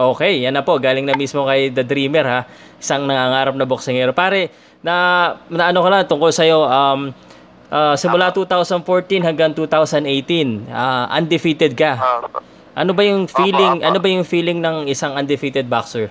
Okay, 0.00 0.40
yan 0.40 0.56
na 0.56 0.64
po. 0.64 0.80
Galing 0.80 1.04
na 1.04 1.12
mismo 1.12 1.44
kay 1.44 1.68
The 1.68 1.84
Dreamer 1.84 2.24
ha. 2.24 2.40
Isang 2.80 3.04
nangangarap 3.04 3.52
na 3.52 3.68
boksingero. 3.68 4.16
Pare, 4.16 4.48
na, 4.80 5.36
na 5.52 5.68
ano 5.68 5.84
ka 5.84 5.88
lang 5.92 6.08
tungkol 6.08 6.32
sa'yo, 6.32 6.64
um, 6.64 7.12
uh, 7.68 7.94
simula 8.00 8.32
2014 8.32 9.20
hanggang 9.20 9.52
2018, 9.52 10.72
uh, 10.72 11.04
undefeated 11.12 11.76
ka. 11.76 12.00
Ah, 12.00 12.24
Ano 12.74 12.94
ba 12.94 13.02
yung 13.02 13.26
feeling, 13.26 13.78
Opo, 13.78 13.82
opo. 13.82 13.88
ano 13.90 13.98
ba 13.98 14.08
yung 14.08 14.26
feeling 14.26 14.58
ng 14.62 14.86
isang 14.86 15.18
undefeated 15.18 15.66
boxer? 15.66 16.06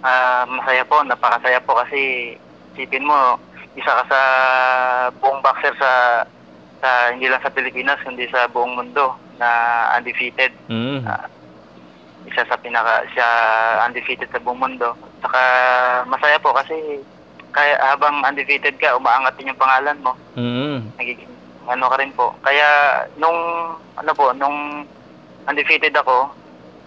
Ah, 0.00 0.48
masaya 0.48 0.86
po, 0.88 1.04
napakasaya 1.04 1.60
po 1.60 1.76
kasi 1.76 2.32
isipin 2.72 3.04
mo, 3.04 3.36
isa 3.76 3.92
ka 3.92 4.02
sa 4.08 4.20
buong 5.20 5.44
boxer 5.44 5.74
sa 5.76 5.90
sa 6.80 7.12
hindi 7.12 7.28
lang 7.28 7.40
sa 7.44 7.52
Pilipinas 7.52 8.00
kundi 8.04 8.28
sa 8.32 8.48
buong 8.48 8.76
mundo 8.76 9.16
na 9.36 9.48
undefeated. 10.00 10.52
Mm. 10.72 11.04
Ah, 11.04 11.28
isa 12.26 12.42
sa 12.48 12.56
pinaka 12.56 13.04
siya 13.12 13.28
undefeated 13.84 14.32
sa 14.32 14.40
buong 14.40 14.60
mundo. 14.60 14.96
Saka 15.20 15.40
masaya 16.08 16.40
po 16.40 16.56
kasi 16.56 17.04
kaya 17.52 17.76
habang 17.80 18.24
undefeated 18.24 18.76
ka, 18.80 18.96
umaangat 18.96 19.36
din 19.36 19.52
yung 19.52 19.60
pangalan 19.60 19.98
mo. 20.00 20.12
Mm. 20.36 20.88
Nagiging 20.96 21.32
ano 21.66 21.84
ka 21.90 21.96
rin 21.98 22.12
po. 22.14 22.32
Kaya 22.40 22.66
nung 23.16 23.36
ano 23.96 24.12
po, 24.14 24.30
nung 24.32 24.86
undefeated 25.46 25.94
ako, 25.94 26.30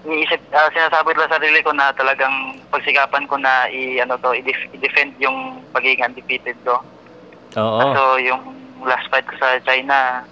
iniisip 0.07 0.39
ah, 0.55 0.71
sinasabi 0.71 1.11
ko 1.11 1.27
sa 1.27 1.35
sarili 1.35 1.59
ko 1.59 1.75
na 1.75 1.91
talagang 1.91 2.55
pagsikapan 2.71 3.27
ko 3.27 3.35
na 3.35 3.67
i 3.67 3.99
ano 3.99 4.15
to, 4.15 4.31
i-def- 4.31 4.71
i-defend 4.71 5.15
yung 5.19 5.59
pagiging 5.75 6.07
undefeated 6.07 6.55
ko. 6.63 6.79
Oo. 7.59 7.79
So 7.91 8.03
yung 8.19 8.41
last 8.83 9.11
fight 9.11 9.27
ko 9.27 9.35
sa 9.35 9.59
China 9.61 10.23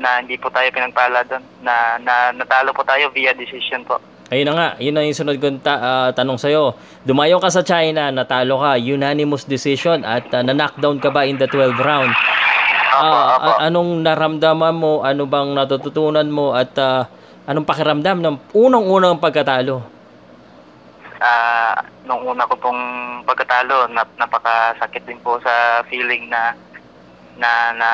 na 0.00 0.24
hindi 0.24 0.40
po 0.40 0.48
tayo 0.48 0.72
pinagpala 0.72 1.20
doon 1.28 1.44
na, 1.60 2.00
na 2.00 2.32
natalo 2.32 2.72
po 2.72 2.80
tayo 2.80 3.12
via 3.12 3.36
decision 3.36 3.84
po. 3.84 4.00
Ayun 4.30 4.46
na 4.46 4.54
nga, 4.54 4.68
yun 4.78 4.94
na 4.94 5.02
yung 5.02 5.18
sunod 5.18 5.42
kong 5.42 5.58
ta- 5.60 5.82
ah, 5.82 6.10
tanong 6.14 6.38
sa'yo. 6.38 6.78
Dumayo 7.02 7.42
ka 7.42 7.50
sa 7.50 7.66
China, 7.66 8.14
natalo 8.14 8.62
ka, 8.62 8.78
unanimous 8.78 9.42
decision 9.42 10.06
at 10.06 10.30
ah, 10.30 10.40
na-knockdown 10.40 11.02
ka 11.02 11.10
ba 11.10 11.26
in 11.26 11.36
the 11.36 11.50
12th 11.50 11.82
round? 11.82 12.14
Opo, 12.90 13.06
Ah, 13.06 13.38
opo. 13.38 13.50
a- 13.54 13.60
anong 13.70 14.02
naramdaman 14.02 14.74
mo, 14.74 14.92
ano 15.06 15.22
bang 15.30 15.54
natututunan 15.54 16.26
mo 16.26 16.50
at 16.50 16.74
ah, 16.78 17.06
anong 17.46 17.66
pakiramdam 17.66 18.18
ng 18.18 18.36
unang-unang 18.50 19.22
pagkatalo? 19.22 19.78
Ah, 21.20 21.76
nung 22.02 22.24
una 22.26 22.48
ko 22.50 22.56
pong 22.58 22.80
pagkatalo, 23.22 23.86
nap 23.92 24.10
napakasakit 24.18 25.06
din 25.06 25.20
po 25.22 25.38
sa 25.38 25.84
feeling 25.86 26.26
na 26.26 26.56
na 27.38 27.70
na 27.76 27.90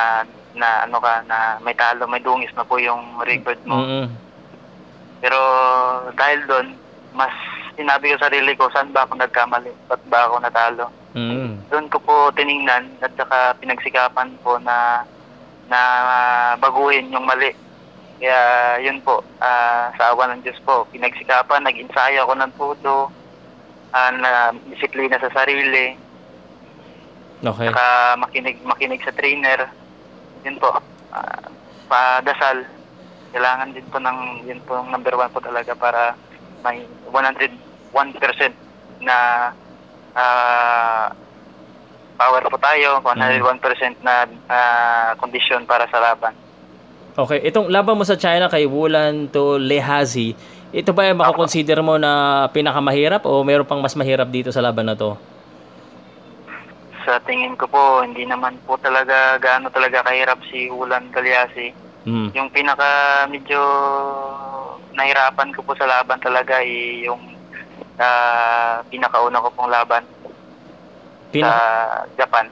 na 0.57 0.69
ano 0.88 0.97
ka 1.03 1.21
na 1.29 1.61
may 1.61 1.76
talo, 1.76 2.09
may 2.09 2.25
dungis 2.25 2.55
na 2.57 2.65
po 2.65 2.81
yung 2.81 3.21
record 3.21 3.61
mo. 3.69 3.76
Mm-mm. 3.76 4.07
Pero 5.21 5.38
dahil 6.17 6.41
doon, 6.49 6.67
mas 7.12 7.33
sinabi 7.76 8.15
ko 8.15 8.17
sa 8.17 8.33
sarili 8.33 8.57
ko, 8.57 8.71
saan 8.73 8.95
ba 8.95 9.05
ako 9.05 9.21
nagkamali? 9.21 9.69
Ba't 9.91 10.00
ba 10.09 10.25
ako 10.31 10.41
natalo? 10.41 10.85
Mm. 11.16 11.64
Doon 11.73 11.87
ko 11.88 11.96
po 12.04 12.28
tiningnan 12.37 13.00
at 13.00 13.08
saka 13.16 13.56
pinagsikapan 13.56 14.37
po 14.44 14.61
na 14.61 15.00
na 15.66 15.80
baguhin 16.61 17.08
yung 17.08 17.25
mali. 17.25 17.56
Kaya 18.20 18.40
yun 18.85 19.00
po, 19.00 19.25
ah, 19.40 19.92
sa 19.96 20.12
awa 20.12 20.28
ng 20.32 20.44
Diyos 20.44 20.61
po, 20.64 20.85
pinagsikapan, 20.92 21.64
nag-ensayo 21.64 22.25
ako 22.25 22.32
ng 22.37 22.52
todo, 22.56 22.94
ah, 23.92 24.12
na 24.12 24.52
disiplina 24.68 25.16
sa 25.20 25.32
sarili, 25.32 25.96
Okay. 27.44 27.68
saka 27.68 28.16
makinig, 28.16 28.56
makinig 28.64 29.04
sa 29.04 29.12
trainer. 29.12 29.68
Yun 30.49 30.56
po, 30.56 30.73
ah, 31.12 31.44
padasal. 31.85 32.64
Kailangan 33.37 33.76
din 33.76 33.85
po 33.92 34.00
ng, 34.00 34.49
yun 34.49 34.61
po 34.64 34.80
number 34.88 35.12
one 35.12 35.28
po 35.28 35.44
talaga 35.44 35.76
para 35.76 36.16
may 36.64 36.88
101% 37.12 37.52
na 39.04 39.16
ah, 40.16 41.12
power 42.16 42.42
po 42.49 42.56
tayo, 42.56 43.04
101% 43.04 44.00
na 44.00 44.25
ah, 44.49 45.12
condition 45.20 45.68
para 45.68 45.85
sa 45.92 46.00
laban. 46.00 46.32
Okay, 47.16 47.40
itong 47.49 47.73
laban 47.73 47.96
mo 47.96 48.04
sa 48.04 48.16
China 48.16 48.49
kay 48.49 48.68
Wulan 48.68 49.32
to 49.32 49.56
Lehazi, 49.56 50.37
ito 50.75 50.92
ba 50.92 51.08
ay 51.08 51.16
makukonsider 51.16 51.80
mo 51.80 51.96
na 51.96 52.44
pinakamahirap 52.52 53.25
o 53.25 53.40
meron 53.40 53.64
pang 53.64 53.80
mas 53.80 53.96
mahirap 53.96 54.28
dito 54.28 54.52
sa 54.52 54.61
laban 54.61 54.85
na 54.85 54.99
to? 54.99 55.16
Sa 57.06 57.23
tingin 57.23 57.54
ko 57.54 57.70
po, 57.70 58.02
hindi 58.02 58.26
naman 58.26 58.58
po 58.66 58.75
talaga 58.76 59.38
gaano 59.38 59.70
talaga 59.70 60.02
kahirap 60.04 60.42
si 60.50 60.66
Ulan 60.66 61.08
Galiasi. 61.14 61.70
Mm. 62.04 62.35
Yung 62.35 62.50
pinaka 62.50 63.25
medyo 63.30 63.62
nahirapan 64.92 65.54
ko 65.54 65.62
po 65.62 65.73
sa 65.78 65.87
laban 65.87 66.18
talaga 66.18 66.58
ay 66.61 67.06
yung 67.06 67.36
ah, 67.99 68.83
pinakauna 68.87 69.41
ko 69.41 69.49
pong 69.50 69.71
laban 69.71 70.03
sa 70.03 71.33
Pinaka, 71.33 71.62
Japan. 72.17 72.47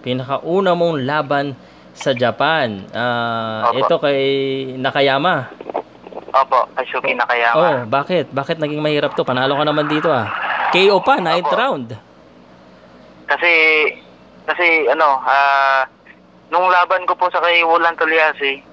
pinakauna 0.00 0.72
mong 0.72 0.98
laban 1.02 1.46
sa 1.92 2.10
Japan. 2.12 2.88
Ah, 2.90 3.68
Opo. 3.68 3.78
ito 3.78 3.94
kay 3.98 4.20
Nakayama. 4.76 5.52
Opo, 6.32 6.64
kay 6.72 6.86
Shuki 6.88 7.12
Nakayama. 7.12 7.60
Oh, 7.60 7.76
bakit? 7.84 8.32
Bakit 8.32 8.56
naging 8.56 8.80
mahirap 8.80 9.12
to? 9.12 9.22
Panalo 9.22 9.52
ka 9.52 9.64
naman 9.64 9.86
dito 9.86 10.08
ah. 10.08 10.32
KO 10.72 11.04
pa, 11.04 11.20
ninth 11.20 11.44
Opo. 11.44 11.58
round. 11.58 11.88
Kasi, 13.28 13.52
kasi 14.44 14.88
ano, 14.88 15.20
ah, 15.20 15.84
nung 16.48 16.68
laban 16.68 17.04
ko 17.04 17.12
po 17.12 17.28
sa 17.28 17.40
kay 17.40 17.60
Wulan 17.60 17.96
Toliasi, 17.96 18.64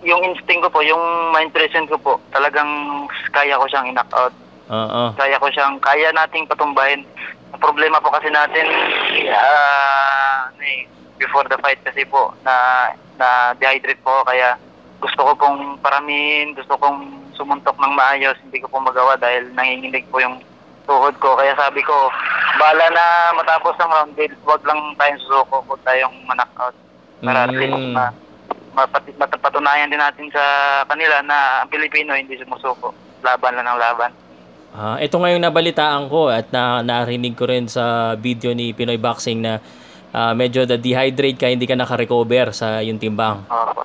yung 0.00 0.22
instinct 0.24 0.62
ko 0.62 0.70
po, 0.70 0.80
yung 0.80 1.00
mind 1.32 1.50
present 1.50 1.88
ko 1.88 1.96
po, 1.98 2.12
talagang 2.30 2.68
kaya 3.30 3.58
ko 3.58 3.66
siyang 3.66 3.88
i-knock 3.88 4.08
out. 4.14 4.32
Oo. 4.68 5.02
Kaya 5.16 5.40
ko 5.40 5.48
siyang, 5.48 5.80
kaya 5.80 6.12
nating 6.12 6.44
patumbahin. 6.44 7.04
Ang 7.56 7.60
problema 7.60 8.00
po 8.00 8.12
kasi 8.12 8.28
natin, 8.28 8.68
ah, 9.32 10.52
ano 10.52 10.62
eh, 10.62 10.84
before 11.16 11.48
the 11.48 11.56
fight 11.64 11.80
kasi 11.80 12.04
po, 12.04 12.36
na, 12.44 12.52
na 13.16 13.56
dehydrate 13.56 14.00
po 14.04 14.20
ako, 14.20 14.22
kaya 14.28 14.48
gusto 15.00 15.20
ko 15.24 15.32
pong 15.34 15.80
paramihin, 15.80 16.52
gusto 16.52 16.76
kong 16.76 17.00
sumuntok 17.32 17.78
ng 17.80 17.96
maayos, 17.96 18.36
hindi 18.44 18.60
ko 18.60 18.68
po 18.68 18.82
magawa 18.82 19.16
dahil 19.16 19.48
nanginginig 19.56 20.04
po 20.12 20.20
yung 20.20 20.42
tuhod 20.84 21.16
ko. 21.22 21.38
Kaya 21.38 21.56
sabi 21.56 21.80
ko, 21.80 22.12
bala 22.58 22.86
na 22.92 23.32
matapos 23.32 23.72
ng 23.78 23.92
round, 23.92 24.12
wag 24.44 24.62
lang 24.68 24.80
tayong 24.98 25.20
susuko, 25.24 25.64
huwag 25.64 25.80
tayong 25.86 26.16
manakaut. 26.26 26.74
Para 27.24 27.46
at 27.46 27.54
least 27.54 27.74
Mm. 27.74 27.94
ma, 27.94 28.10
mapati, 28.74 29.10
matapatunayan 29.18 29.90
din 29.90 29.98
natin 29.98 30.30
sa 30.30 30.42
kanila 30.86 31.18
na 31.22 31.62
ang 31.62 31.68
Pilipino 31.70 32.14
hindi 32.14 32.38
sumusuko. 32.38 32.94
Laban 33.26 33.58
lang 33.58 33.66
ng 33.66 33.80
laban. 33.80 34.12
Ah, 34.76 35.00
ito 35.00 35.16
ngayong 35.16 35.42
nabalitaan 35.42 36.12
ko 36.12 36.28
at 36.28 36.52
na, 36.52 36.84
narinig 36.84 37.34
ko 37.34 37.48
rin 37.48 37.66
sa 37.66 38.14
video 38.14 38.52
ni 38.52 38.76
Pinoy 38.76 39.00
Boxing 39.00 39.40
na 39.40 39.64
ah, 40.12 40.32
medyo 40.36 40.64
na 40.68 40.76
dehydrate 40.76 41.40
ka, 41.40 41.48
hindi 41.48 41.64
ka 41.64 41.74
naka-recover 41.74 42.52
sa 42.52 42.80
yung 42.84 43.00
timbang. 43.00 43.48
Opo. 43.48 43.84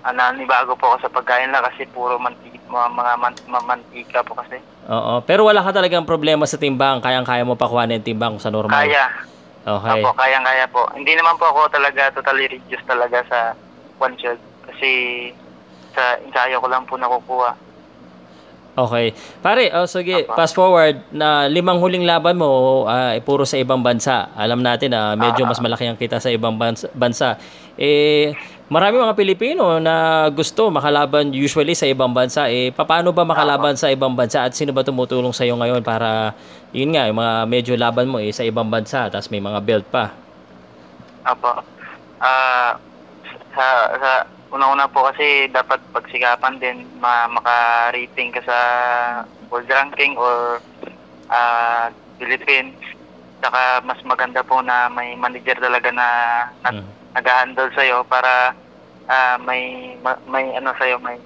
Uh, 0.00 0.16
nanibago 0.16 0.72
po 0.80 0.96
ako 0.96 1.04
sa 1.04 1.10
pagkain 1.12 1.52
lang 1.52 1.60
kasi 1.60 1.84
puro 1.92 2.16
mantika, 2.16 2.56
mga, 2.72 2.88
mga 2.96 3.12
man, 3.20 3.34
mantika 3.68 4.20
po 4.24 4.32
kasi. 4.32 4.56
Oo. 4.88 5.20
Pero 5.28 5.44
wala 5.44 5.60
ka 5.60 5.76
talagang 5.76 6.08
problema 6.08 6.48
sa 6.48 6.56
timbang. 6.56 7.04
Kayang-kaya 7.04 7.44
mo 7.44 7.52
pa 7.52 7.68
kuhanin 7.68 8.00
yung 8.00 8.08
timbang 8.08 8.34
sa 8.40 8.48
normal. 8.48 8.80
Kaya. 8.80 9.12
Okay. 9.60 10.00
Opo, 10.00 10.16
kayang-kaya 10.16 10.64
po. 10.72 10.88
Hindi 10.96 11.12
naman 11.12 11.36
po 11.36 11.52
ako 11.52 11.68
talaga 11.68 12.08
totally 12.16 12.48
reduced 12.48 12.88
talaga 12.88 13.20
sa 13.28 13.52
one 14.00 14.16
shot 14.16 14.40
kasi 14.64 14.90
sa 15.92 16.16
ensayo 16.24 16.56
ko 16.64 16.66
lang 16.72 16.88
po 16.88 16.96
nakukuha. 16.96 17.52
Okay. 18.80 19.12
Pare, 19.44 19.68
oh, 19.76 19.84
sige, 19.84 20.24
Apa. 20.24 20.40
fast 20.40 20.56
forward 20.56 21.04
na 21.12 21.44
limang 21.52 21.76
huling 21.76 22.08
laban 22.08 22.40
mo 22.40 22.84
ah, 22.88 23.12
eh, 23.12 23.20
puro 23.20 23.44
sa 23.44 23.60
ibang 23.60 23.84
bansa. 23.84 24.32
Alam 24.32 24.64
natin 24.64 24.96
na 24.96 25.12
medyo 25.20 25.44
mas 25.44 25.60
malaki 25.60 25.84
ang 25.84 26.00
kita 26.00 26.16
sa 26.16 26.32
ibang 26.32 26.56
bansa. 26.56 26.88
bansa. 26.96 27.36
Eh, 27.76 28.32
marami 28.72 29.04
mga 29.04 29.16
Pilipino 29.16 29.76
na 29.76 30.24
gusto 30.32 30.72
makalaban 30.72 31.36
usually 31.36 31.76
sa 31.76 31.84
ibang 31.84 32.16
bansa. 32.16 32.48
Eh, 32.48 32.72
paano 32.72 33.12
ba 33.12 33.28
makalaban 33.28 33.76
sa 33.76 33.92
ibang 33.92 34.16
bansa 34.16 34.48
at 34.48 34.56
sino 34.56 34.72
ba 34.72 34.80
tumutulong 34.80 35.36
sa 35.36 35.44
iyo 35.44 35.60
ngayon 35.60 35.84
para 35.84 36.32
yun 36.72 36.96
nga, 36.96 37.04
yung 37.04 37.20
mga 37.20 37.34
medyo 37.44 37.72
laban 37.76 38.08
mo 38.08 38.16
eh 38.16 38.32
sa 38.32 38.46
ibang 38.46 38.72
bansa 38.72 39.12
tapos 39.12 39.28
may 39.28 39.44
mga 39.44 39.60
belt 39.60 39.86
pa. 39.92 40.16
Opo. 41.28 41.52
Ah, 42.16 42.80
sa, 43.52 43.66
sa 44.00 44.10
una-una 44.50 44.86
po 44.86 45.06
kasi 45.06 45.46
dapat 45.48 45.78
pagsikapan 45.90 46.58
din 46.58 46.82
ma 46.98 47.26
maka-rating 47.26 48.30
ka 48.30 48.42
sa 48.42 48.58
world 49.46 49.66
ranking 49.66 50.14
or 50.14 50.58
ah 51.28 51.88
Philippines. 52.16 52.74
Saka 53.40 53.80
mas 53.80 53.96
maganda 54.02 54.42
po 54.42 54.60
na 54.60 54.90
may 54.90 55.14
manager 55.14 55.56
talaga 55.56 55.88
na, 55.90 56.08
na 56.60 56.70
Mm. 56.72 56.84
nag-handle 57.12 57.70
sa'yo 57.72 58.04
para 58.04 58.52
ah, 59.06 59.36
may 59.38 59.94
ma- 59.98 60.20
may 60.26 60.52
ano 60.52 60.74
sa'yo 60.76 60.98
may 60.98 61.16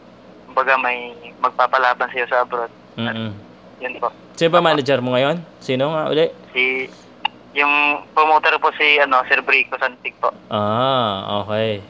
kumbaga 0.46 0.78
may 0.78 1.10
magpapalaban 1.40 2.08
sa'yo 2.08 2.26
sa 2.28 2.44
abroad. 2.44 2.70
Mm-mm. 2.94 3.34
Yun 3.82 3.98
po. 3.98 4.12
Sino 4.34 4.50
ba 4.50 4.62
manager 4.62 5.02
mo 5.02 5.12
ngayon? 5.12 5.42
Sino 5.58 5.90
nga 5.90 6.06
uli? 6.06 6.30
Si, 6.54 6.86
yung 7.54 7.74
promoter 8.10 8.54
po 8.58 8.70
si, 8.74 8.98
ano, 8.98 9.22
Sir 9.26 9.42
Brico 9.42 9.74
Santig 9.76 10.14
po. 10.18 10.30
Ah, 10.48 11.42
okay. 11.42 11.82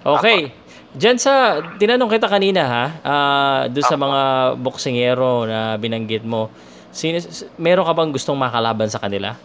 Okay. 0.00 0.52
Diyan 0.90 1.18
sa, 1.22 1.62
tinanong 1.78 2.10
kita 2.10 2.26
kanina 2.26 2.62
ha, 2.66 2.84
ah 3.06 3.60
doon 3.70 3.86
sa 3.86 3.94
Apo. 3.94 4.10
mga 4.10 4.22
boksingero 4.58 5.46
na 5.46 5.78
binanggit 5.78 6.26
mo, 6.26 6.50
sino, 6.90 7.22
meron 7.62 7.86
ka 7.86 7.94
bang 7.94 8.10
gustong 8.10 8.34
makalaban 8.34 8.90
sa 8.90 8.98
kanila? 8.98 9.38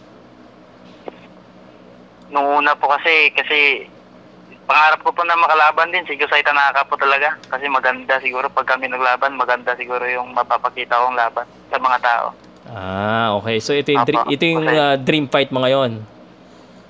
Nung 2.34 2.50
una 2.50 2.74
po 2.74 2.90
kasi, 2.90 3.30
kasi 3.30 3.86
pangarap 4.66 4.98
ko 5.06 5.14
po 5.14 5.22
na 5.22 5.38
makalaban 5.38 5.94
din 5.94 6.02
si 6.10 6.18
Josay 6.18 6.42
Tanaka 6.42 6.82
po 6.82 6.98
talaga. 6.98 7.38
Kasi 7.46 7.70
maganda 7.70 8.18
siguro 8.18 8.50
pag 8.50 8.66
kami 8.66 8.90
naglaban, 8.90 9.38
maganda 9.38 9.78
siguro 9.78 10.02
yung 10.10 10.34
mapapakita 10.34 10.98
kong 10.98 11.14
laban 11.14 11.46
sa 11.70 11.78
mga 11.78 11.98
tao. 12.02 12.26
Ah, 12.66 13.30
okay. 13.38 13.62
So 13.62 13.70
ito 13.70 13.94
yung, 13.94 14.02
Apo, 14.02 14.26
ito 14.26 14.42
yung 14.42 14.66
ah, 14.66 14.98
dream 14.98 15.30
fight 15.30 15.54
mo 15.54 15.62
ngayon. 15.62 16.02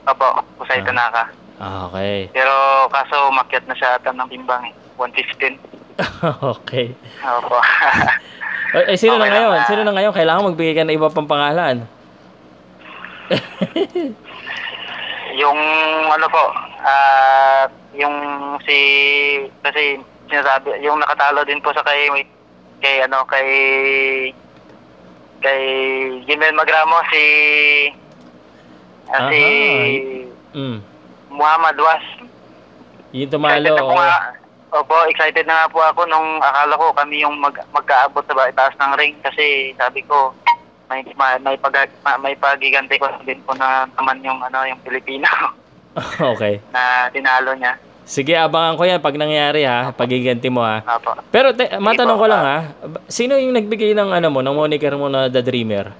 Opo, 0.09 0.27
Josay 0.65 0.81
Ah. 0.81 0.87
Tanaka. 0.89 1.25
Ah, 1.57 1.89
okay. 1.89 2.29
Pero 2.37 2.53
kaso 2.93 3.33
umakyat 3.33 3.65
na 3.65 3.77
siya 3.77 3.97
ata 3.97 4.13
ng 4.13 4.29
timbang 4.29 4.69
eh. 4.69 4.75
115. 5.01 5.57
okay. 6.57 6.93
Opo. 7.25 7.59
Eh, 8.77 8.93
eh, 8.93 8.97
sino 8.99 9.17
na 9.17 9.25
Okay 9.25 9.31
lang, 9.31 9.41
ngayon? 9.41 9.57
ah. 9.57 9.67
Sino 9.71 9.81
na 9.87 9.93
ngayon? 9.95 10.13
Kailangan 10.13 10.47
magbigay 10.53 10.75
ka 10.75 10.85
ng 10.85 10.97
iba 10.99 11.09
pang 11.09 11.31
pangalan. 11.31 11.87
yung 15.41 15.61
ano 16.11 16.27
po, 16.29 16.45
ah 16.83 17.65
yung 17.97 18.13
si 18.67 18.77
kasi 19.65 19.97
sinasabi 20.29 20.83
yung 20.85 21.01
nakatalo 21.01 21.47
din 21.47 21.63
po 21.63 21.73
sa 21.73 21.81
kay 21.87 22.27
kay 22.83 23.01
ano 23.07 23.25
kay 23.25 23.49
kay 25.41 25.63
Jimel 26.29 26.53
Magramo 26.53 27.01
si 27.09 27.25
ah, 29.09 29.31
si. 29.31 29.43
Mm. 30.53 30.79
Muhammad 31.37 31.77
Was. 31.77 32.05
Yung 33.13 33.29
Excited 33.29 33.33
tumalo. 33.33 33.69
na 33.69 33.79
po 33.79 33.87
oo. 33.87 33.97
nga. 33.97 34.17
Opo, 34.67 34.95
excited 35.09 35.47
na 35.47 35.65
nga 35.65 35.69
po 35.71 35.79
ako 35.79 36.05
nung 36.11 36.43
akala 36.43 36.75
ko 36.75 36.91
kami 36.93 37.23
yung 37.23 37.39
mag, 37.39 37.55
magkaabot 37.71 38.27
sa 38.27 38.35
ba- 38.35 38.51
taas 38.51 38.75
ng 38.77 38.93
ring 38.99 39.15
kasi 39.23 39.73
sabi 39.79 40.03
ko 40.05 40.35
may 40.91 41.07
may, 41.15 41.39
may, 41.39 41.57
pag, 41.57 41.87
may 42.19 42.35
pagiganti 42.35 42.99
ko 42.99 43.07
din 43.23 43.39
po 43.47 43.55
na 43.55 43.87
naman 43.95 44.21
yung 44.27 44.43
ano 44.43 44.67
yung 44.67 44.79
Pilipino 44.83 45.27
okay. 46.35 46.61
na 46.75 47.09
tinalo 47.09 47.55
niya. 47.57 47.79
Sige, 48.07 48.39
abangan 48.39 48.79
ko 48.79 48.87
yan 48.87 49.03
pag 49.03 49.19
nangyari 49.19 49.67
ha. 49.67 49.91
Pagiganti 49.91 50.47
mo 50.47 50.63
ha. 50.63 50.79
Opo. 50.85 51.15
Pero 51.31 51.57
te, 51.57 51.73
matanong 51.81 52.19
ko 52.21 52.27
lang 52.29 52.43
ha. 52.45 52.59
Sino 53.09 53.35
yung 53.35 53.57
nagbigay 53.57 53.97
ng 53.97 54.15
ano 54.15 54.31
mo, 54.31 54.45
ng 54.45 54.55
moniker 54.55 54.95
mo 54.95 55.11
na 55.11 55.27
The 55.27 55.43
Dreamer? 55.43 55.91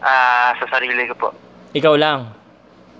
Ah, 0.00 0.54
sa 0.56 0.64
sarili 0.70 1.04
ko 1.10 1.14
po. 1.18 1.28
Ikaw 1.74 1.94
lang. 1.98 2.35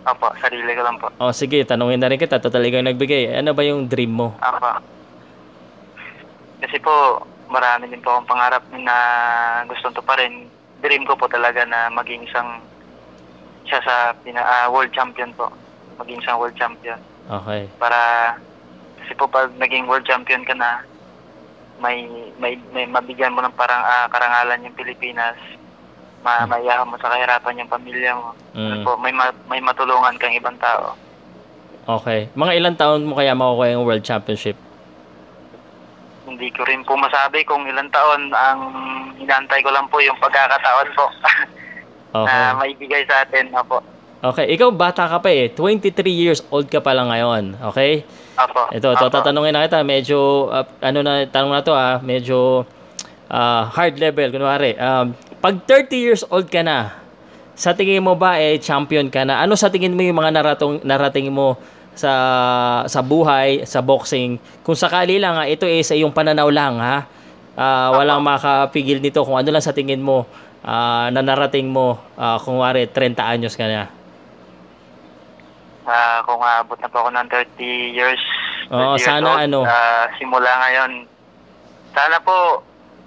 Opo, 0.07 0.31
sarili 0.39 0.71
ko 0.71 0.83
lang 0.87 1.03
po. 1.03 1.11
O 1.19 1.35
sige, 1.35 1.67
tanungin 1.67 1.99
na 1.99 2.07
rin 2.07 2.21
kita. 2.21 2.39
Total 2.39 2.63
ikaw 2.63 2.79
yung 2.79 2.91
nagbigay. 2.95 3.35
Ano 3.43 3.51
ba 3.59 3.67
yung 3.67 3.91
dream 3.91 4.15
mo? 4.15 4.39
Opo. 4.39 4.71
Kasi 6.63 6.79
po, 6.79 7.27
marami 7.51 7.91
din 7.91 7.99
po 7.99 8.15
akong 8.15 8.31
pangarap 8.31 8.63
na 8.71 8.97
gustong 9.67 9.95
to 9.99 10.03
pa 10.07 10.15
rin. 10.15 10.47
Dream 10.79 11.03
ko 11.03 11.19
po 11.19 11.27
talaga 11.27 11.67
na 11.67 11.91
maging 11.91 12.23
isang 12.23 12.63
siya 13.67 13.83
sa 13.83 14.15
pina, 14.23 14.47
ah, 14.47 14.71
world 14.71 14.95
champion 14.95 15.35
po. 15.35 15.51
Maging 15.99 16.23
isang 16.23 16.39
world 16.39 16.55
champion. 16.55 17.03
Okay. 17.27 17.67
Para 17.83 17.99
kasi 19.03 19.13
po 19.19 19.27
pag 19.27 19.51
naging 19.59 19.91
world 19.91 20.07
champion 20.07 20.47
ka 20.47 20.55
na, 20.55 20.87
may 21.83 22.07
may 22.39 22.55
may 22.71 22.87
mabigyan 22.87 23.35
mo 23.35 23.43
ng 23.43 23.59
parang 23.59 23.83
ah, 23.83 24.07
karangalan 24.07 24.71
yung 24.71 24.78
Pilipinas. 24.78 25.35
Ma 26.26 26.43
maiyahan 26.43 26.91
mo 26.91 26.99
sa 26.99 27.06
kahirapan 27.06 27.62
yung 27.62 27.71
pamilya 27.71 28.19
mo. 28.19 28.34
Mm. 28.50 28.82
Po, 28.82 28.99
may 28.99 29.15
ma- 29.15 29.39
may 29.47 29.62
matulungan 29.62 30.19
kang 30.19 30.34
ibang 30.34 30.58
tao. 30.58 30.99
Okay. 31.86 32.26
Mga 32.34 32.52
ilang 32.58 32.75
taon 32.75 33.06
mo 33.06 33.15
kaya 33.15 33.30
makukuha 33.30 33.78
yung 33.78 33.86
World 33.86 34.02
Championship? 34.02 34.58
Hindi 36.26 36.50
ko 36.50 36.67
rin 36.67 36.82
po 36.82 36.99
masabi 36.99 37.47
kung 37.47 37.62
ilang 37.62 37.86
taon 37.95 38.34
ang 38.34 38.60
inantay 39.23 39.62
ko 39.62 39.71
lang 39.71 39.86
po 39.86 40.02
yung 40.02 40.19
pagkakataon 40.19 40.89
po 40.99 41.06
Okay. 42.17 42.32
na 42.32 42.56
maibigay 42.56 43.02
sa 43.06 43.23
atin. 43.23 43.54
Opo. 43.54 43.78
Okay. 44.25 44.50
Ikaw 44.58 44.75
bata 44.75 45.06
ka 45.06 45.23
pa 45.23 45.30
eh. 45.30 45.52
23 45.54 45.95
years 46.10 46.41
old 46.50 46.67
ka 46.67 46.82
pa 46.82 46.91
lang 46.91 47.06
ngayon. 47.06 47.54
Okay? 47.71 48.02
Opo. 48.34 48.73
Ito, 48.73 48.97
ito 48.97 49.06
Opo. 49.06 49.15
tatanungin 49.15 49.52
na 49.52 49.69
kita. 49.69 49.84
Medyo, 49.84 50.49
ah, 50.49 50.67
ano 50.80 51.04
na, 51.04 51.28
tanong 51.28 51.52
na 51.52 51.62
to 51.62 51.76
ah. 51.76 52.00
Medyo 52.00 52.65
ah, 53.28 53.69
hard 53.69 54.00
level. 54.00 54.32
Kunwari, 54.32 54.75
um, 54.75 55.12
pag 55.41 55.55
30 55.65 55.93
years 55.97 56.23
old 56.29 56.49
ka 56.49 56.65
na, 56.65 56.97
sa 57.57 57.73
tingin 57.73 58.05
mo 58.05 58.13
ba 58.13 58.37
eh 58.37 58.61
champion 58.61 59.09
ka 59.09 59.25
na? 59.25 59.41
Ano 59.41 59.57
sa 59.57 59.73
tingin 59.73 59.97
mo 59.97 60.05
yung 60.05 60.21
mga 60.21 60.33
naratong, 60.37 60.85
narating 60.85 61.33
mo 61.33 61.57
sa 61.97 62.13
sa 62.85 63.01
buhay, 63.01 63.65
sa 63.65 63.81
boxing? 63.81 64.37
Kung 64.61 64.77
sakali 64.77 65.17
lang 65.17 65.41
ha, 65.41 65.49
ito 65.49 65.65
is 65.65 65.89
sa 65.89 65.97
iyong 65.97 66.13
pananaw 66.13 66.53
lang 66.53 66.77
ha. 66.77 67.09
Ah, 67.57 67.89
walang 67.97 68.21
makapigil 68.21 69.01
nito 69.01 69.25
kung 69.25 69.41
ano 69.41 69.49
lang 69.49 69.65
sa 69.65 69.73
tingin 69.73 70.05
mo 70.05 70.29
ah, 70.61 71.09
na 71.09 71.25
narating 71.25 71.73
mo 71.73 71.97
ah, 72.21 72.37
kung 72.37 72.61
wari 72.61 72.85
30 72.93 73.17
anyos 73.25 73.57
ka 73.57 73.65
na. 73.65 73.89
Ah, 75.89 76.21
kung 76.29 76.43
aabot 76.45 76.77
na 76.77 76.93
po 76.93 77.07
ako 77.07 77.11
ng 77.17 77.29
30 77.33 77.97
years, 77.97 78.21
30 78.69 78.77
Oo, 78.77 78.95
years 79.01 79.07
sana 79.09 79.29
old, 79.33 79.41
ano. 79.49 79.61
ah, 79.65 80.05
simula 80.21 80.51
ngayon, 80.61 81.09
sana 81.97 82.21
po, 82.21 82.61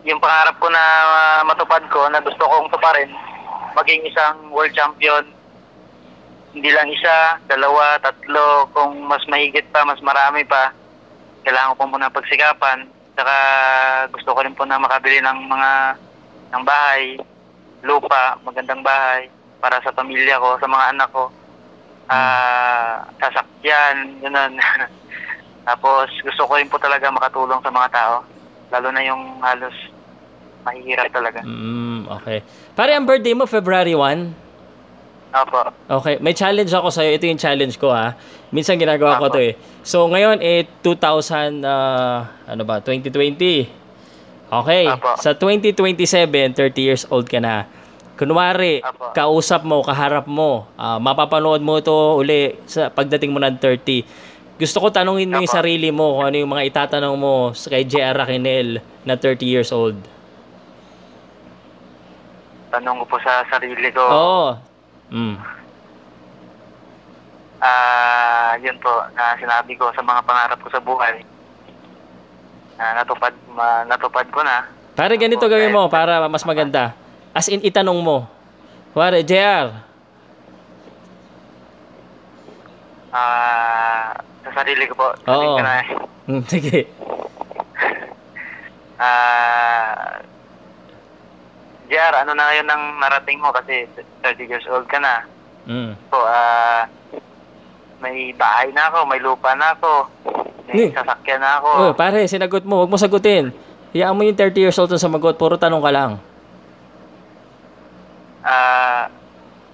yung 0.07 0.19
pangarap 0.21 0.55
ko 0.59 0.67
na 0.71 0.83
ah, 1.07 1.41
matupad 1.43 1.83
ko, 1.91 2.07
na 2.07 2.23
gusto 2.23 2.43
kong 2.43 2.71
tuparin, 2.71 3.12
maging 3.75 4.05
isang 4.07 4.51
world 4.51 4.71
champion, 4.71 5.25
hindi 6.55 6.69
lang 6.73 6.89
isa, 6.89 7.38
dalawa, 7.45 7.99
tatlo, 8.01 8.69
kung 8.73 9.05
mas 9.05 9.21
mahigit 9.29 9.67
pa, 9.69 9.85
mas 9.85 10.01
marami 10.01 10.45
pa, 10.47 10.73
kailangan 11.45 11.75
ko 11.75 11.75
po 11.77 11.85
muna 11.91 12.09
pagsikapan, 12.09 12.88
saka 13.13 13.35
gusto 14.12 14.33
ko 14.33 14.39
rin 14.41 14.55
po 14.55 14.63
na 14.65 14.81
makabili 14.81 15.19
ng 15.21 15.39
mga, 15.45 15.71
ng 16.55 16.63
bahay, 16.65 17.19
lupa, 17.83 18.39
magandang 18.41 18.81
bahay, 18.81 19.29
para 19.59 19.77
sa 19.83 19.91
pamilya 19.91 20.39
ko, 20.39 20.55
sa 20.57 20.67
mga 20.67 20.85
anak 20.95 21.09
ko 21.12 21.27
ah 22.09 23.05
sasakyan, 23.21 24.17
ganun. 24.19 24.57
Tapos 25.69 26.09
gusto 26.25 26.41
ko 26.49 26.57
rin 26.57 26.65
po 26.65 26.81
talaga 26.81 27.13
makatulong 27.13 27.62
sa 27.62 27.69
mga 27.69 27.89
tao. 27.93 28.15
Lalo 28.69 28.88
na 28.93 29.01
yung 29.01 29.41
halos 29.41 29.73
mahihirap 30.65 31.10
talaga. 31.10 31.41
Mm, 31.41 32.05
okay. 32.19 32.45
Pare, 32.77 32.93
ang 32.93 33.08
birthday 33.08 33.34
mo, 33.34 33.49
February 33.49 33.95
1? 33.95 34.49
Opo. 35.29 35.62
Okay, 36.01 36.17
may 36.17 36.34
challenge 36.34 36.73
ako 36.73 36.89
sa'yo. 36.89 37.13
Ito 37.13 37.29
yung 37.29 37.38
challenge 37.38 37.77
ko 37.77 37.93
ha. 37.93 38.17
Minsan 38.49 38.82
ginagawa 38.82 39.21
ko 39.21 39.29
Apo. 39.29 39.36
to 39.38 39.39
eh. 39.45 39.53
So 39.86 40.10
ngayon 40.10 40.41
eh 40.41 40.65
2000 40.82 41.62
ah, 41.62 42.34
ano 42.49 42.63
ba? 42.65 42.82
2020. 42.82 43.69
Okay. 44.49 44.84
Apo. 44.89 45.13
Sa 45.21 45.38
2027, 45.38 46.58
30 46.58 46.82
years 46.82 47.03
old 47.13 47.29
ka 47.29 47.38
na. 47.38 47.69
Kunwari, 48.17 48.82
Apo. 48.82 49.13
kausap 49.13 49.62
mo, 49.62 49.86
kaharap 49.86 50.25
mo, 50.25 50.65
ah, 50.82 50.97
mapapanood 50.97 51.62
mo 51.62 51.77
to 51.77 52.17
uli 52.17 52.58
sa 52.65 52.89
pagdating 52.89 53.29
mo 53.29 53.38
ng 53.38 53.62
30. 53.62 54.29
Gusto 54.60 54.78
ko 54.84 54.88
tanungin 54.91 55.32
mo 55.32 55.39
yung 55.39 55.48
sarili 55.48 55.88
mo 55.88 56.19
kung 56.19 56.26
ano 56.28 56.36
yung 56.36 56.52
mga 56.52 56.67
itatanong 56.67 57.15
mo 57.15 57.56
sa 57.56 57.72
kay 57.72 57.88
JR 57.88 58.12
Raquenel 58.12 58.84
na 59.08 59.15
30 59.15 59.48
years 59.48 59.72
old. 59.72 59.95
Tanong 62.67 63.00
ko 63.02 63.06
po 63.08 63.17
sa 63.24 63.48
sarili 63.48 63.88
ko. 63.95 64.04
Oo. 64.04 64.50
Mm. 65.15 65.36
Ah, 67.63 68.60
yun 68.60 68.76
po 68.84 68.91
na 69.15 69.39
sinabi 69.39 69.80
ko 69.80 69.95
sa 69.95 70.04
mga 70.04 70.22
pangarap 70.28 70.60
ko 70.60 70.67
sa 70.67 70.84
buhay. 70.84 71.24
Na 72.76 73.00
natupad 73.00 73.34
ma, 73.56 73.88
natupad 73.88 74.28
ko 74.28 74.43
na. 74.43 74.67
Para 74.91 75.15
ganito 75.15 75.48
Opo, 75.48 75.56
gawin 75.56 75.72
mo 75.72 75.88
para 75.88 76.28
mas 76.28 76.43
maganda. 76.43 76.91
As 77.32 77.48
in 77.48 77.63
itanong 77.63 78.00
mo. 78.04 78.28
Pare, 78.91 79.24
JR, 79.24 79.88
Ah, 83.10 84.13
sa 84.41 84.52
sarili 84.54 84.84
ko 84.86 84.93
po. 84.95 85.08
Oo. 85.25 85.58
Ko 85.58 85.62
na. 85.62 85.84
Hmm, 86.25 86.43
sige. 86.45 86.86
Ah, 88.99 90.19
JR, 91.88 92.13
ano 92.19 92.36
na 92.36 92.52
ngayon 92.52 92.67
ang 92.67 92.84
narating 92.99 93.39
mo 93.39 93.47
kasi 93.49 93.88
30 94.21 94.43
years 94.43 94.67
old 94.67 94.91
ka 94.91 94.99
na. 94.99 95.23
Mm. 95.63 95.95
So, 96.12 96.19
ah, 96.19 96.84
may 98.04 98.36
bahay 98.36 98.75
na 98.75 98.91
ako, 98.91 99.08
may 99.08 99.23
lupa 99.23 99.56
na 99.56 99.71
ako, 99.71 100.04
may 100.67 100.88
Eh. 100.88 100.91
sasakyan 100.91 101.39
na 101.39 101.63
ako. 101.63 101.69
Oh, 101.80 101.93
pare, 101.95 102.28
sinagot 102.28 102.67
mo. 102.67 102.84
Huwag 102.84 102.91
mo 102.91 102.99
sagutin. 102.99 103.56
Hayaan 103.95 104.13
mo 104.13 104.28
yung 104.28 104.36
30 104.36 104.60
years 104.60 104.75
old 104.75 104.91
na 104.91 104.99
sumagot. 104.99 105.39
Puro 105.39 105.56
tanong 105.56 105.80
ka 105.80 105.91
lang. 105.95 106.12
Ah, 108.43 109.08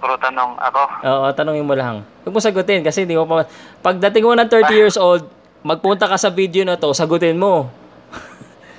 puro 0.06 0.14
tanong 0.22 0.54
ako. 0.54 0.82
Oo, 1.02 1.26
tanongin 1.34 1.66
mo 1.66 1.74
lang. 1.74 2.06
Huwag 2.22 2.30
mo 2.30 2.38
sagutin 2.38 2.86
kasi 2.86 3.02
di 3.02 3.18
mo 3.18 3.26
pa... 3.26 3.42
Pagdating 3.82 4.22
mo 4.22 4.38
ng 4.38 4.46
30 4.46 4.70
years 4.78 4.94
old, 4.94 5.26
magpunta 5.66 6.06
ka 6.06 6.14
sa 6.14 6.30
video 6.30 6.62
na 6.62 6.78
to, 6.78 6.94
sagutin 6.94 7.34
mo. 7.34 7.66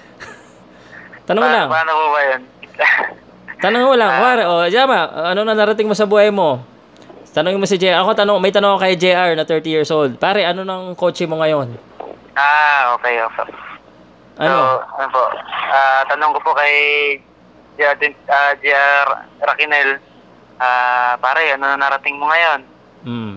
Tanong 1.28 1.44
paano, 1.44 1.58
lang. 1.60 1.68
paano 1.68 1.92
po 1.92 2.06
ba 2.16 2.22
yun? 2.24 2.42
Tanong 3.64 3.84
mo 3.92 3.96
lang. 4.00 4.12
Kuwari, 4.16 4.44
oh, 4.48 4.64
Jama, 4.72 5.12
ano 5.12 5.44
na 5.44 5.52
narating 5.52 5.92
mo 5.92 5.92
sa 6.00 6.08
buhay 6.08 6.32
mo? 6.32 6.64
Tanongin 7.36 7.60
mo 7.60 7.68
si 7.68 7.76
JR. 7.76 8.00
Ako, 8.00 8.16
tanong, 8.16 8.40
may 8.40 8.56
tanong 8.56 8.80
ako 8.80 8.88
kay 8.88 8.96
JR 8.96 9.36
na 9.36 9.44
30 9.44 9.68
years 9.68 9.92
old. 9.92 10.16
Pare, 10.16 10.48
ano 10.48 10.64
nang 10.64 10.96
kotse 10.96 11.28
mo 11.28 11.44
ngayon? 11.44 11.76
ah, 12.38 12.96
okay, 12.96 13.20
okay. 13.20 13.50
Ano? 14.40 14.56
So, 14.56 14.66
ano 14.96 15.08
po, 15.12 15.24
ah, 15.76 16.02
tanong 16.08 16.32
ko 16.38 16.40
po 16.40 16.52
kay 16.56 16.74
JR, 17.76 17.98
ah, 18.32 18.54
JR 18.58 19.06
Raquinel, 19.44 20.00
ah, 20.60 21.14
pare, 21.22 21.54
ano 21.54 21.66
na 21.66 21.78
narating 21.78 22.18
mo 22.18 22.30
ngayon? 22.30 22.62
Hmm. 23.06 23.34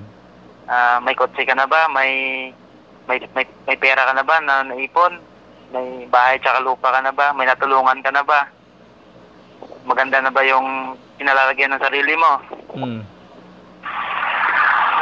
Ah, 0.71 0.99
may 1.03 1.15
kotse 1.15 1.43
ka 1.45 1.55
na 1.55 1.67
ba? 1.67 1.89
May, 1.91 2.11
may, 3.09 3.19
may, 3.35 3.47
may 3.67 3.77
pera 3.77 4.07
ka 4.07 4.13
na 4.15 4.25
ba 4.25 4.39
na 4.41 4.63
naipon? 4.65 5.19
May 5.71 6.07
bahay 6.11 6.39
tsaka 6.43 6.63
lupa 6.63 6.91
ka 6.91 7.01
na 7.03 7.15
ba? 7.15 7.31
May 7.35 7.47
natulungan 7.47 8.03
ka 8.03 8.11
na 8.11 8.23
ba? 8.27 8.47
Maganda 9.87 10.19
na 10.23 10.31
ba 10.31 10.43
yung 10.43 10.99
pinalalagyan 11.19 11.77
ng 11.77 11.85
sarili 11.85 12.15
mo? 12.17 12.33
Hmm. 12.75 13.03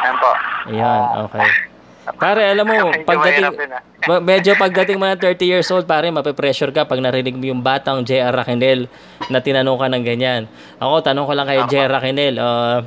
Yan 0.04 0.16
po. 0.18 0.32
Ayan, 0.68 1.02
okay. 1.26 1.48
Pare, 2.16 2.54
alam 2.54 2.64
mo, 2.64 2.76
pagdating, 3.04 3.44
ah. 4.08 4.20
medyo 4.22 4.56
pagdating 4.56 4.96
mo 4.96 5.04
ng 5.04 5.20
30 5.20 5.44
years 5.44 5.68
old, 5.68 5.84
pare, 5.84 6.08
mape-pressure 6.08 6.72
ka 6.72 6.88
pag 6.88 7.02
narinig 7.02 7.36
mo 7.36 7.44
yung 7.52 7.60
batang 7.60 8.00
JR 8.06 8.32
Raquinel 8.32 8.88
na 9.28 9.42
tinanong 9.44 9.76
ka 9.76 9.86
ng 9.92 10.04
ganyan. 10.06 10.42
Ako, 10.80 11.04
tanong 11.04 11.26
ko 11.28 11.32
lang 11.36 11.46
kay 11.50 11.60
JR 11.68 11.90
Raquinel, 11.92 12.34
uh, 12.40 12.80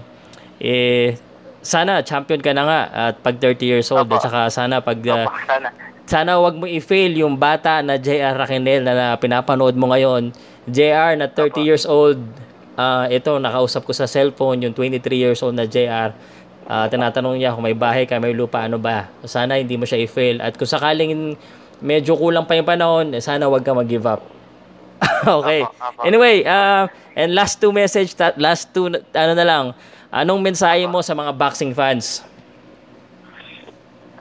eh, 0.57 1.19
sana 1.61 2.01
champion 2.01 2.41
ka 2.41 2.51
na 2.57 2.63
nga 2.65 2.79
at 2.89 3.15
pag 3.21 3.37
30 3.37 3.61
years 3.61 3.87
old 3.93 4.09
at 4.09 4.21
saka 4.25 4.49
sana 4.49 4.81
pag 4.81 4.97
uh, 5.05 5.29
sana. 5.45 5.69
sana 6.09 6.31
wag 6.41 6.57
mo 6.57 6.65
i-fail 6.65 7.13
yung 7.13 7.37
bata 7.37 7.85
na 7.85 8.01
JR 8.01 8.33
Raquinel 8.33 8.81
na, 8.81 8.93
na 8.97 9.07
pinapanood 9.21 9.77
mo 9.77 9.93
ngayon. 9.93 10.33
JR 10.65 11.17
na 11.17 11.29
30 11.29 11.61
years 11.61 11.85
old, 11.85 12.17
ah, 12.77 13.05
ito, 13.09 13.37
nakausap 13.37 13.85
ko 13.85 13.93
sa 13.93 14.05
cellphone, 14.05 14.61
yung 14.61 14.73
23 14.73 15.01
years 15.17 15.39
old 15.41 15.57
na 15.57 15.65
JR. 15.65 16.13
Ah, 16.71 16.87
tinatanong 16.87 17.35
niya 17.35 17.51
kung 17.51 17.67
may 17.67 17.75
bahay 17.75 18.07
ka, 18.07 18.15
may 18.15 18.31
lupa, 18.31 18.63
ano 18.63 18.79
ba. 18.79 19.11
Sana 19.27 19.59
hindi 19.59 19.75
mo 19.75 19.83
siya 19.83 20.07
i-fail. 20.07 20.39
At 20.39 20.55
kung 20.55 20.71
sakaling 20.71 21.35
medyo 21.83 22.15
kulang 22.15 22.47
pa 22.47 22.55
yung 22.55 22.63
panahon, 22.63 23.11
eh, 23.11 23.19
sana 23.19 23.51
wag 23.51 23.59
ka 23.59 23.75
mag-give 23.75 24.07
up. 24.07 24.23
okay. 25.43 25.67
Anyway, 26.07 26.47
ah, 26.47 26.87
and 27.11 27.35
last 27.35 27.59
two 27.59 27.75
message, 27.75 28.15
ta- 28.15 28.31
last 28.39 28.71
two, 28.71 28.87
ano 28.87 29.33
na 29.35 29.43
lang, 29.43 29.65
anong 30.15 30.39
mensahe 30.39 30.87
mo 30.87 31.03
sa 31.03 31.11
mga 31.11 31.35
boxing 31.35 31.75
fans? 31.75 32.23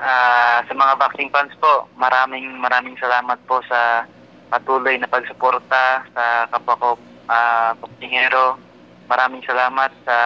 Ah, 0.02 0.66
sa 0.66 0.74
mga 0.74 0.98
boxing 0.98 1.30
fans 1.30 1.54
po, 1.62 1.86
maraming 1.94 2.58
maraming 2.58 2.98
salamat 2.98 3.38
po 3.46 3.62
sa 3.70 4.10
patuloy 4.50 4.98
na 4.98 5.06
pagsuporta 5.06 6.02
sa 6.10 6.50
kapwa 6.50 6.74
ko 6.82 6.88
boksingero. 7.78 8.58
Maraming 9.06 9.46
salamat 9.46 9.94
sa 10.02 10.16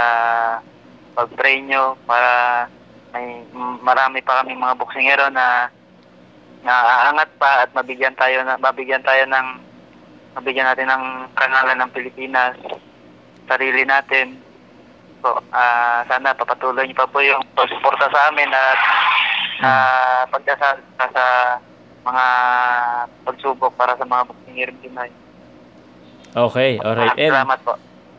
pag-pray 1.14 1.62
nyo 1.62 1.94
para 2.04 2.66
may 3.14 3.46
marami 3.80 4.18
pa 4.20 4.42
kaming 4.42 4.58
mga 4.58 4.78
boksingero 4.78 5.26
na 5.30 5.70
naaangat 6.66 7.30
pa 7.38 7.62
at 7.62 7.70
mabigyan 7.70 8.16
tayo 8.18 8.42
na 8.42 8.58
mabigyan 8.58 9.04
tayo 9.06 9.22
ng 9.30 9.46
mabigyan 10.34 10.66
natin 10.66 10.90
ng 10.90 11.04
karangalan 11.38 11.78
ng 11.78 11.94
Pilipinas 11.94 12.58
sarili 13.46 13.86
natin 13.86 14.40
po 15.22 15.38
ah 15.54 16.02
sana 16.10 16.34
papatuloy 16.34 16.84
niyo 16.84 16.98
pa 16.98 17.06
po 17.06 17.22
yung 17.22 17.40
pagsuporta 17.54 18.10
sa 18.10 18.34
amin 18.34 18.50
at 18.50 18.80
uh, 19.62 20.22
pagdasal 20.28 20.82
sa, 20.98 21.06
sa 21.14 21.24
mga 22.04 22.24
pagsubok 23.24 23.72
para 23.78 23.96
sa 23.96 24.04
mga 24.04 24.22
boksingero 24.28 24.72
Pinoy. 24.84 25.10
Okay, 26.34 26.82
alright. 26.82 27.14
Maraming 27.14 27.24
And, 27.24 27.32
Salamat 27.32 27.60
po. 27.62 27.74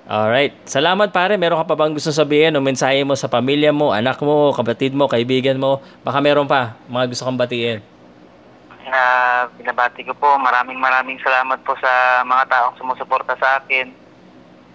Alright. 0.06 0.54
Salamat 0.70 1.10
pare. 1.10 1.34
Meron 1.34 1.58
ka 1.66 1.74
pa 1.74 1.82
bang 1.82 1.98
gusto 1.98 2.14
sabihin 2.14 2.54
o 2.54 2.62
mensahe 2.62 3.02
mo 3.02 3.18
sa 3.18 3.26
pamilya 3.26 3.74
mo, 3.74 3.90
anak 3.90 4.22
mo, 4.22 4.54
kapatid 4.54 4.94
mo, 4.94 5.10
kaibigan 5.10 5.58
mo? 5.58 5.82
Baka 6.06 6.22
meron 6.22 6.46
pa 6.46 6.78
mga 6.86 7.10
gusto 7.10 7.26
kang 7.26 7.42
batiin. 7.42 7.82
na 8.86 9.02
binabati 9.58 10.06
ko 10.06 10.14
po. 10.14 10.38
Maraming 10.38 10.78
maraming 10.78 11.18
salamat 11.26 11.58
po 11.66 11.74
sa 11.82 12.22
mga 12.22 12.46
taong 12.46 12.78
sumusuporta 12.78 13.34
sa 13.42 13.58
akin. 13.58 13.90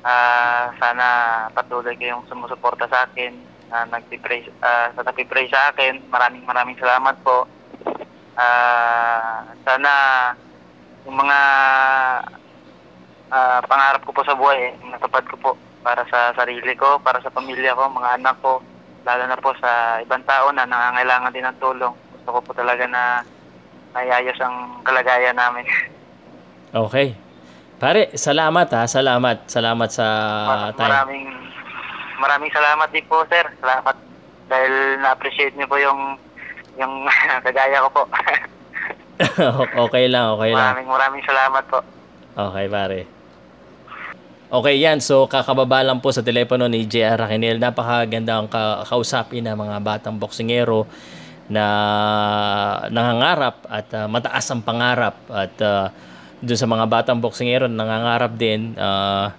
Ah, 0.02 0.74
sana 0.82 1.06
patuloy 1.54 1.94
kayong 1.94 2.26
sumusuporta 2.26 2.90
sa 2.90 3.06
akin. 3.06 3.30
Uh, 3.70 3.86
nagpipray, 3.86 4.50
ah, 4.66 4.90
sa 4.98 5.06
nagpipray 5.06 5.46
sa 5.46 5.70
akin. 5.70 6.10
Maraming 6.10 6.42
maraming 6.42 6.74
salamat 6.74 7.14
po. 7.22 7.46
Ah, 8.34 9.46
sana 9.62 9.92
yung 11.06 11.14
mga 11.14 11.38
ah, 13.30 13.60
pangarap 13.64 14.02
ko 14.04 14.10
po 14.12 14.22
sa 14.22 14.34
buhay, 14.34 14.70
eh, 14.70 14.72
natupad 14.86 15.24
ko 15.26 15.36
po 15.38 15.50
para 15.80 16.04
sa 16.06 16.34
sarili 16.36 16.76
ko, 16.76 17.00
para 17.00 17.18
sa 17.24 17.32
pamilya 17.32 17.72
ko, 17.72 17.88
mga 17.88 18.20
anak 18.20 18.36
ko, 18.44 18.60
lalo 19.02 19.22
na 19.24 19.38
po 19.38 19.56
sa 19.56 19.98
ibang 20.04 20.20
tao 20.28 20.52
na 20.52 20.68
nangangailangan 20.68 21.32
din 21.32 21.46
ng 21.46 21.58
tulong. 21.58 21.94
Gusto 22.12 22.28
ko 22.36 22.38
po 22.44 22.50
talaga 22.52 22.84
na 22.84 23.24
naiayos 23.96 24.36
ang 24.38 24.84
kalagayan 24.84 25.34
namin. 25.34 25.64
Okay. 26.70 27.16
Pare, 27.80 28.12
salamat 28.12 28.68
ha. 28.76 28.84
Salamat. 28.84 29.48
Salamat 29.48 29.88
sa 29.88 30.06
Mar- 30.46 30.76
time. 30.76 30.92
maraming 30.92 31.26
maraming 32.20 32.52
salamat 32.52 32.88
din 32.92 33.06
po, 33.08 33.24
sir. 33.26 33.48
Salamat 33.58 33.96
dahil 34.52 35.00
na-appreciate 35.00 35.56
niyo 35.56 35.64
po 35.64 35.80
yung 35.80 36.20
yung 36.76 37.08
kagaya 37.46 37.80
ko 37.88 37.90
po. 37.90 38.02
okay 39.88 40.08
lang, 40.08 40.36
okay 40.36 40.52
lang. 40.52 40.76
maraming 40.76 40.88
maraming 40.88 41.24
salamat 41.24 41.64
po. 41.72 41.80
Okay, 42.36 42.66
pare. 42.68 43.19
Okay, 44.50 44.82
yan. 44.82 44.98
So, 44.98 45.30
kakababa 45.30 45.78
lang 45.86 46.02
po 46.02 46.10
sa 46.10 46.26
telepono 46.26 46.66
ni 46.66 46.82
JR 46.82 47.14
Raquinel. 47.14 47.62
Napakaganda 47.62 48.34
ang 48.34 48.50
ka- 48.50 48.82
kausapin 48.82 49.46
ng 49.46 49.54
mga 49.54 49.78
batang 49.78 50.18
boksingero 50.18 50.90
na 51.46 51.64
nangangarap 52.90 53.62
at 53.70 53.86
ah, 53.94 54.10
mataas 54.10 54.50
ang 54.50 54.66
pangarap. 54.66 55.14
At 55.30 55.54
uh, 55.62 55.94
doon 56.42 56.58
sa 56.58 56.66
mga 56.66 56.82
batang 56.90 57.22
boksingero 57.22 57.70
na 57.70 57.86
nangangarap 57.86 58.34
din, 58.34 58.74
ah, 58.74 59.30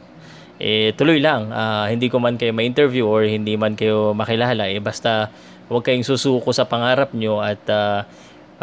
eh, 0.64 0.96
tuloy 0.96 1.20
lang. 1.20 1.52
Ah, 1.52 1.92
hindi 1.92 2.08
ko 2.08 2.24
man 2.24 2.40
kayo 2.40 2.56
ma-interview 2.56 3.04
or 3.04 3.28
hindi 3.28 3.60
man 3.60 3.76
kayo 3.76 4.16
makilala. 4.16 4.72
Eh, 4.72 4.80
basta 4.80 5.28
huwag 5.68 5.84
kayong 5.84 6.08
susuko 6.08 6.56
sa 6.56 6.64
pangarap 6.72 7.12
nyo 7.12 7.44
at 7.44 7.60
ah, 7.68 8.08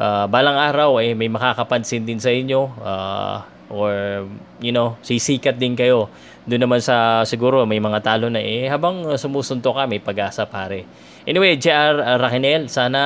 ah, 0.00 0.24
balang 0.24 0.56
araw 0.56 0.96
eh, 1.04 1.12
may 1.12 1.28
makakapansin 1.28 2.08
din 2.08 2.16
sa 2.16 2.32
inyo. 2.32 2.72
ah, 2.80 3.58
or 3.68 4.24
you 4.61 4.72
know, 4.72 4.96
sisikat 5.04 5.57
din 5.61 5.76
kayo. 5.76 6.09
Doon 6.48 6.64
naman 6.64 6.81
sa 6.81 7.24
siguro 7.28 7.68
may 7.68 7.81
mga 7.81 8.00
talo 8.00 8.33
na 8.33 8.40
eh 8.40 8.68
habang 8.72 9.04
sumusunto 9.20 9.72
ka 9.76 9.85
may 9.85 10.00
pag-asa 10.00 10.48
pare. 10.48 10.88
Anyway, 11.28 11.61
JR 11.61 12.16
Raquinel, 12.16 12.72
sana 12.72 13.00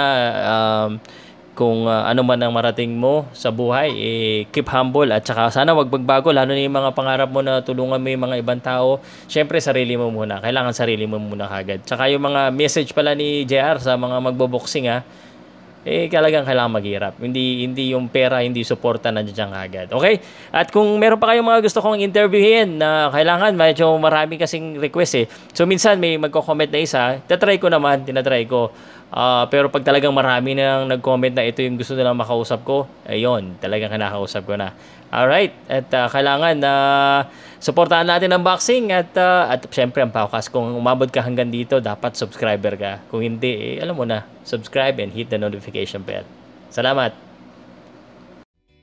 um, 0.47 1.03
kung 1.53 1.85
uh, 1.85 2.09
ano 2.09 2.25
man 2.25 2.41
ang 2.41 2.55
marating 2.55 2.97
mo 2.97 3.29
sa 3.37 3.53
buhay, 3.53 3.93
eh, 3.93 4.39
keep 4.49 4.65
humble 4.73 5.11
at 5.13 5.21
saka 5.21 5.53
sana 5.53 5.77
wag 5.77 5.93
magbago 5.93 6.33
lalo 6.33 6.57
na 6.57 6.63
yung 6.65 6.73
mga 6.73 6.97
pangarap 6.97 7.29
mo 7.29 7.45
na 7.45 7.61
tulungan 7.61 8.01
mo 8.01 8.09
yung 8.09 8.25
mga 8.25 8.37
ibang 8.41 8.63
tao. 8.63 9.05
Syempre 9.29 9.61
sarili 9.61 9.99
mo 10.01 10.09
muna. 10.09 10.41
Kailangan 10.41 10.73
sarili 10.73 11.05
mo 11.05 11.21
muna 11.21 11.51
kagad. 11.51 11.85
Tsaka 11.85 12.09
yung 12.09 12.25
mga 12.25 12.55
message 12.57 12.97
pala 12.97 13.13
ni 13.13 13.45
JR 13.45 13.77
sa 13.83 14.01
mga 14.01 14.23
magbo-boxing 14.33 14.89
ha, 14.89 15.05
eh 15.83 16.07
talagang 16.07 16.47
kailangan 16.47 16.73
maghirap. 16.79 17.15
Hindi 17.19 17.67
hindi 17.67 17.91
yung 17.91 18.07
pera, 18.07 18.43
hindi 18.43 18.63
suporta 18.63 19.11
nandiyan 19.11 19.51
agad. 19.51 19.89
Okay? 19.91 20.23
At 20.55 20.71
kung 20.71 20.87
meron 21.03 21.19
pa 21.19 21.35
kayong 21.35 21.47
mga 21.47 21.61
gusto 21.67 21.83
kong 21.83 21.99
interviewin 21.99 22.79
na 22.79 23.11
kailangan, 23.11 23.51
medyo 23.59 23.91
marami 23.99 24.39
kasing 24.39 24.79
request 24.79 25.15
eh. 25.19 25.27
So 25.51 25.67
minsan 25.67 25.99
may 25.99 26.15
magko-comment 26.19 26.71
na 26.71 26.81
isa, 26.81 27.19
tatry 27.27 27.59
ko 27.59 27.67
naman, 27.67 28.07
tinatry 28.07 28.47
ko. 28.47 28.71
Ah, 29.13 29.45
pero 29.53 29.69
pag 29.69 29.85
talagang 29.85 30.09
marami 30.17 30.57
nang 30.57 30.89
nag-comment 30.89 31.37
na 31.37 31.45
ito 31.45 31.61
yung 31.61 31.77
gusto 31.77 31.93
nilang 31.93 32.17
makausap 32.17 32.65
ko, 32.65 32.89
ayun, 33.05 33.61
talagang 33.61 33.93
kinakausap 33.93 34.49
ko 34.49 34.57
na. 34.57 34.73
Alright, 35.13 35.53
at 35.69 35.93
ah, 35.93 36.09
kailangan 36.09 36.57
na 36.57 36.73
suportahan 37.61 38.09
natin 38.09 38.33
ang 38.33 38.41
boxing 38.41 38.89
at 38.89 39.13
ah, 39.21 39.53
at 39.53 39.69
syempre 39.69 40.01
ang 40.01 40.09
podcast. 40.09 40.49
Kung 40.49 40.73
umabot 40.73 41.13
ka 41.13 41.21
hanggang 41.21 41.53
dito, 41.53 41.77
dapat 41.77 42.17
subscriber 42.17 42.73
ka. 42.81 42.93
Kung 43.13 43.21
hindi, 43.21 43.77
eh, 43.77 43.85
alam 43.85 44.01
mo 44.01 44.09
na, 44.09 44.25
subscribe 44.49 44.97
and 45.05 45.13
hit 45.13 45.29
the 45.29 45.37
notification 45.37 46.01
bell. 46.01 46.25
Salamat! 46.73 47.32